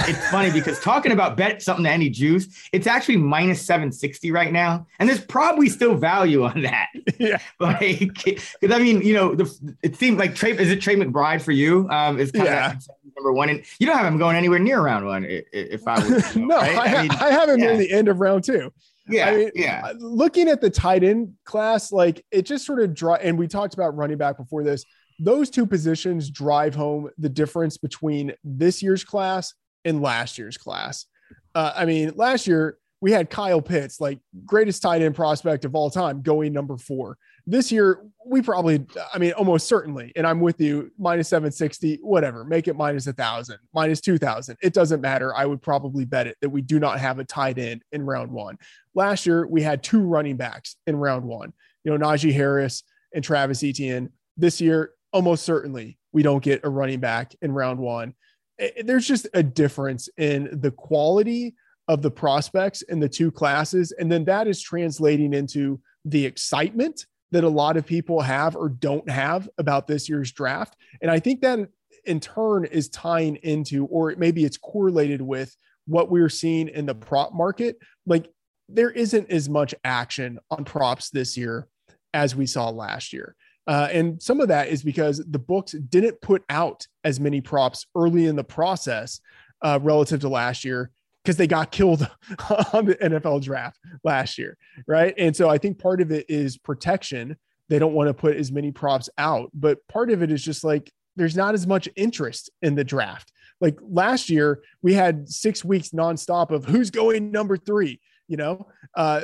[0.00, 4.52] it's funny because talking about bet something to any juice, it's actually minus 760 right
[4.52, 4.86] now.
[4.98, 6.88] And there's probably still value on that.
[7.18, 7.38] Yeah.
[7.60, 11.42] Like, because I mean, you know, the, it seemed like Trey, is it Trey McBride
[11.42, 11.88] for you?
[11.90, 12.72] Um, is kind yeah.
[12.72, 13.48] of number one.
[13.48, 16.36] And you don't have him going anywhere near round one if I was.
[16.36, 16.76] You know, no, right?
[16.76, 17.66] I, I, mean, I, have him yeah.
[17.66, 18.72] near the end of round two.
[19.08, 19.92] Yeah, I mean, yeah.
[19.98, 23.74] Looking at the tight end class, like it just sort of draw, and we talked
[23.74, 24.84] about running back before this.
[25.18, 29.54] Those two positions drive home the difference between this year's class
[29.88, 31.06] in last year's class.
[31.54, 35.74] Uh, I mean, last year we had Kyle Pitts, like greatest tight end prospect of
[35.74, 37.16] all time, going number four.
[37.46, 38.84] This year, we probably,
[39.14, 43.14] I mean, almost certainly, and I'm with you, minus 760, whatever, make it minus a
[43.14, 44.58] thousand, minus 2000.
[44.60, 45.34] It doesn't matter.
[45.34, 48.30] I would probably bet it that we do not have a tight end in round
[48.30, 48.58] one.
[48.94, 52.82] Last year, we had two running backs in round one, you know, Najee Harris
[53.14, 54.10] and Travis Etienne.
[54.36, 58.14] This year, almost certainly, we don't get a running back in round one
[58.58, 61.54] Eh, there's just a difference in the quality
[61.86, 63.92] of the prospects in the two classes.
[63.92, 68.68] And then that is translating into the excitement that a lot of people have or
[68.68, 70.76] don't have about this year's draft.
[71.02, 71.68] And I think that
[72.04, 75.54] in turn is tying into, or maybe it's correlated with
[75.86, 77.78] what we're seeing in the prop market.
[78.06, 78.30] Like
[78.68, 81.68] there isn't as much action on props this year
[82.14, 83.34] as we saw last year.
[83.68, 87.86] Uh, and some of that is because the books didn't put out as many props
[87.94, 89.20] early in the process
[89.62, 90.90] uh, relative to last year
[91.22, 92.00] because they got killed
[92.72, 94.56] on the NFL draft last year.
[94.86, 95.12] Right.
[95.18, 97.36] And so I think part of it is protection.
[97.68, 100.64] They don't want to put as many props out, but part of it is just
[100.64, 103.30] like there's not as much interest in the draft.
[103.60, 108.68] Like last year, we had six weeks nonstop of who's going number three, you know,
[108.94, 109.22] uh,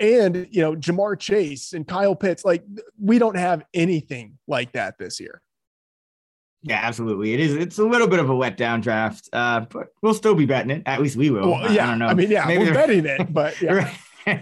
[0.00, 2.44] and you know Ja'Marr Chase and Kyle Pitts.
[2.44, 2.64] Like
[3.00, 5.40] we don't have anything like that this year.
[6.62, 7.34] Yeah, absolutely.
[7.34, 7.54] It is.
[7.54, 10.82] It's a little bit of a letdown draft, uh, but we'll still be betting it.
[10.86, 11.50] At least we will.
[11.50, 12.06] Well, yeah, I don't know.
[12.06, 13.94] I mean, yeah, Maybe we're betting it, but yeah.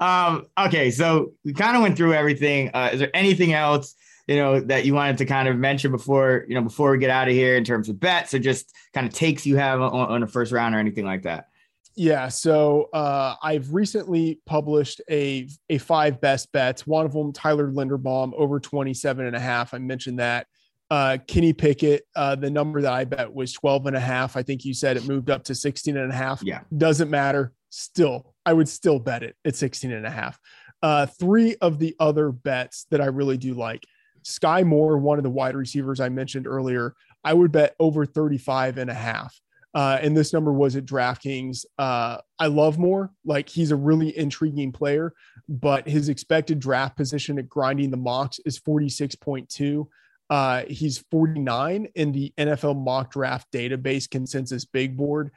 [0.00, 2.70] um, okay, so we kind of went through everything.
[2.72, 6.44] Uh, is there anything else you know that you wanted to kind of mention before
[6.48, 9.06] you know before we get out of here in terms of bets or just kind
[9.06, 11.48] of takes you have on, on a first round or anything like that?
[11.96, 16.86] Yeah, so uh, I've recently published a a five best bets.
[16.86, 19.72] One of them, Tyler Linderbaum, over 27 and a half.
[19.72, 20.46] I mentioned that
[20.90, 24.36] uh, Kenny Pickett, uh, the number that I bet was 12 and a half.
[24.36, 26.42] I think you said it moved up to 16 and a half.
[26.42, 26.60] Yeah.
[26.76, 27.52] Doesn't matter.
[27.70, 30.38] Still, I would still bet it at 16 and a half.
[30.82, 33.84] Uh, three of the other bets that I really do like
[34.24, 36.94] Skyy Moore, one of the wide receivers I mentioned earlier,
[37.24, 39.40] I would bet over 35 and a half.
[39.76, 41.66] Uh, and this number was at DraftKings.
[41.78, 43.12] Uh, I love Moore.
[43.26, 45.12] Like he's a really intriguing player,
[45.50, 49.86] but his expected draft position at grinding the mocks is 46.2.
[50.30, 55.30] Uh, he's 49 in the NFL mock draft database consensus big board.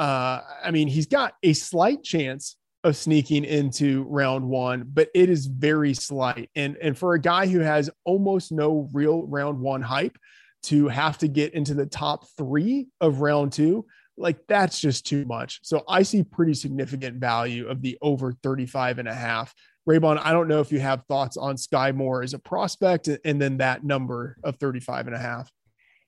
[0.00, 5.30] Uh, I mean, he's got a slight chance of sneaking into round one, but it
[5.30, 6.50] is very slight.
[6.56, 10.18] And, and for a guy who has almost no real round one hype
[10.66, 13.86] to have to get into the top three of round two,
[14.16, 15.60] like that's just too much.
[15.62, 19.54] So I see pretty significant value of the over 35 and a half.
[19.88, 23.40] Raybon, I don't know if you have thoughts on Skyy Moore as a prospect and
[23.40, 25.50] then that number of 35 and a half.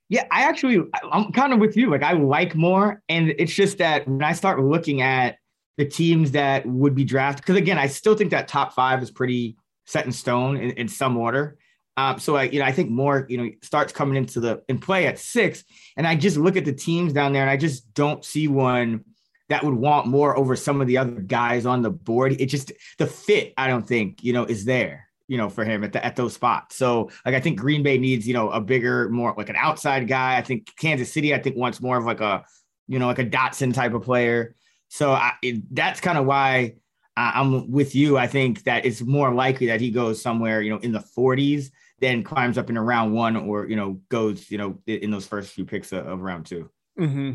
[0.09, 0.83] Yeah, I actually,
[1.13, 1.91] I'm kind of with you.
[1.91, 3.03] Like, I like Moore.
[3.09, 5.37] And it's just that when I start looking at
[5.77, 9.11] the teams that would be drafted, because again, I still think that top five is
[9.11, 9.57] pretty
[9.87, 11.59] set in stone in, in some order.
[11.99, 14.79] Um, so I, you know, I think Moore, you know, starts coming into the in
[14.79, 15.65] play at six,
[15.97, 19.05] and I just look at the teams down there, and I just don't see one
[19.49, 22.41] that would want Moore over some of the other guys on the board.
[22.41, 25.83] It just the fit, I don't think, you know, is there, you know, for him
[25.83, 26.77] at the, at those spots.
[26.77, 30.07] So like I think Green Bay needs, you know, a bigger, more like an outside
[30.07, 30.37] guy.
[30.37, 32.45] I think Kansas City, I think wants more of like a,
[32.87, 34.55] you know, like a Dotson type of player.
[34.87, 36.75] So I, it, that's kind of why
[37.19, 38.17] I'm with you.
[38.17, 41.71] I think that it's more likely that he goes somewhere, you know, in the 40s,
[42.01, 45.27] then climbs up in a round one, or you know, goes, you know, in those
[45.27, 47.33] first few picks of, of round 2 mm-hmm.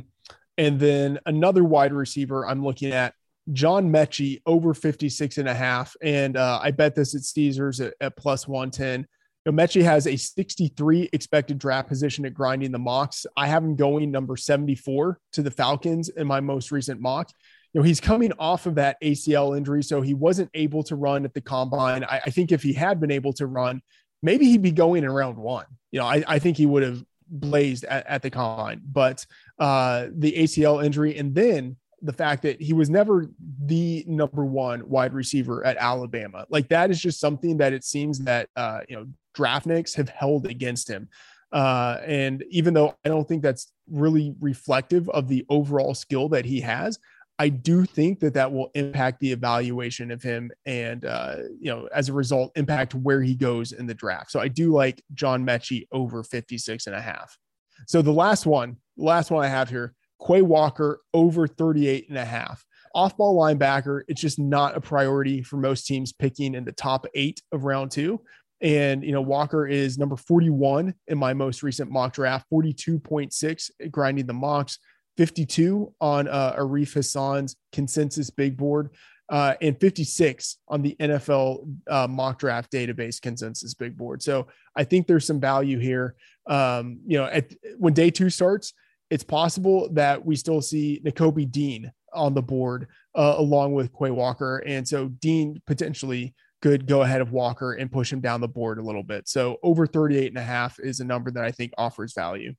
[0.57, 3.13] And then another wide receiver I'm looking at,
[3.51, 5.95] John Metchie, over 56 and a half.
[6.01, 9.05] And uh, I bet this at Caesars at, at plus 110.
[9.45, 13.25] You know, Metchie has a 63 expected draft position at grinding the mocks.
[13.35, 17.29] I have him going number 74 to the Falcons in my most recent mock.
[17.73, 21.25] You know, he's coming off of that ACL injury, so he wasn't able to run
[21.25, 22.03] at the combine.
[22.03, 23.81] I, I think if he had been able to run,
[24.23, 25.65] maybe he'd be going in round one.
[25.91, 29.25] You know, I, I think he would have blazed at, at the combine, but
[29.59, 33.29] uh, the ACL injury and then the fact that he was never
[33.63, 36.45] the number one wide receiver at Alabama.
[36.49, 40.45] Like that is just something that it seems that uh, you know draftniks have held
[40.45, 41.07] against him.
[41.51, 46.45] Uh, and even though I don't think that's really reflective of the overall skill that
[46.45, 46.99] he has,
[47.39, 51.89] I do think that that will impact the evaluation of him and, uh, you know,
[51.93, 54.31] as a result, impact where he goes in the draft.
[54.31, 57.37] So I do like John Metchie over 56 and a half.
[57.87, 59.93] So the last one, last one I have here,
[60.25, 62.63] Quay Walker over 38 and a half.
[62.95, 67.07] Off ball linebacker, it's just not a priority for most teams picking in the top
[67.15, 68.21] eight of round two.
[68.61, 74.27] And, you know, Walker is number 41 in my most recent mock draft, 42.6 grinding
[74.27, 74.77] the mocks.
[75.17, 78.89] 52 on uh, Arif Hassan's consensus big board,
[79.29, 84.21] uh, and 56 on the NFL uh, mock draft database consensus big board.
[84.21, 86.15] So I think there's some value here.
[86.47, 88.73] Um, you know, at, when day two starts,
[89.09, 94.11] it's possible that we still see Nakobe Dean on the board uh, along with Quay
[94.11, 94.57] Walker.
[94.65, 98.77] And so Dean potentially could go ahead of Walker and push him down the board
[98.77, 99.27] a little bit.
[99.27, 102.53] So over 38 and a half is a number that I think offers value.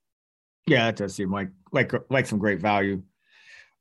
[0.66, 3.02] Yeah, that does seem like like like some great value.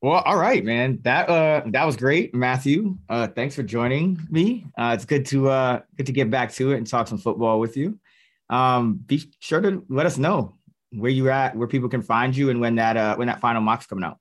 [0.02, 1.00] Well, all right, man.
[1.04, 2.98] That uh that was great, Matthew.
[3.08, 4.66] Uh thanks for joining me.
[4.78, 7.60] Uh it's good to uh good to get back to it and talk some football
[7.60, 8.00] with you.
[8.50, 10.58] Um be sure to let us know
[10.92, 13.62] where you're at, where people can find you and when that uh when that final
[13.62, 14.18] mock's coming out.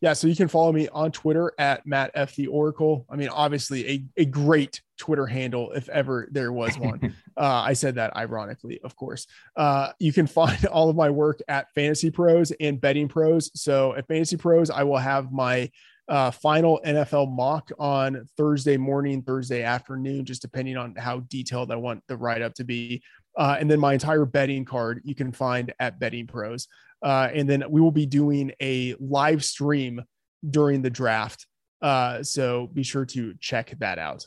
[0.00, 3.04] Yeah, so you can follow me on Twitter at Matt F the Oracle.
[3.10, 7.16] I mean, obviously a, a great Twitter handle if ever there was one.
[7.36, 9.26] uh, I said that ironically, of course.
[9.56, 13.50] Uh, you can find all of my work at Fantasy Pros and Betting Pros.
[13.60, 15.70] So at Fantasy Pros, I will have my
[16.08, 21.76] uh, final NFL mock on Thursday morning, Thursday afternoon, just depending on how detailed I
[21.76, 23.02] want the write up to be.
[23.38, 26.68] Uh, and then my entire betting card you can find at Betting Pros.
[27.02, 30.02] Uh, and then we will be doing a live stream
[30.50, 31.46] during the draft.
[31.80, 34.26] Uh, so be sure to check that out.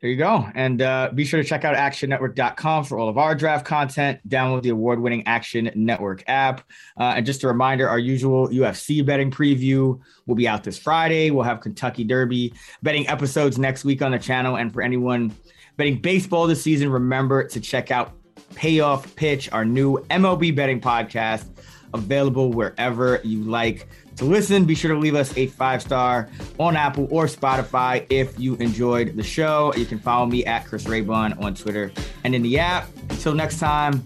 [0.00, 0.46] There you go.
[0.54, 4.20] And uh, be sure to check out actionnetwork.com for all of our draft content.
[4.28, 6.60] Download the award winning Action Network app.
[7.00, 11.30] Uh, and just a reminder our usual UFC betting preview will be out this Friday.
[11.30, 14.56] We'll have Kentucky Derby betting episodes next week on the channel.
[14.56, 15.34] And for anyone
[15.78, 18.12] betting baseball this season, remember to check out
[18.56, 21.46] Payoff Pitch, our new MLB betting podcast
[21.94, 23.86] available wherever you like
[24.16, 24.64] to listen.
[24.64, 26.28] Be sure to leave us a five star
[26.58, 29.72] on Apple or Spotify if you enjoyed the show.
[29.76, 31.92] You can follow me at Chris Raybon on Twitter
[32.24, 32.88] and in the app.
[33.10, 34.02] Until next time,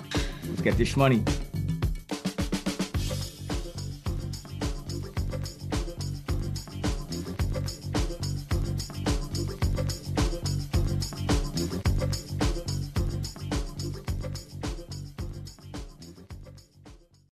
[0.48, 1.22] let's get this money.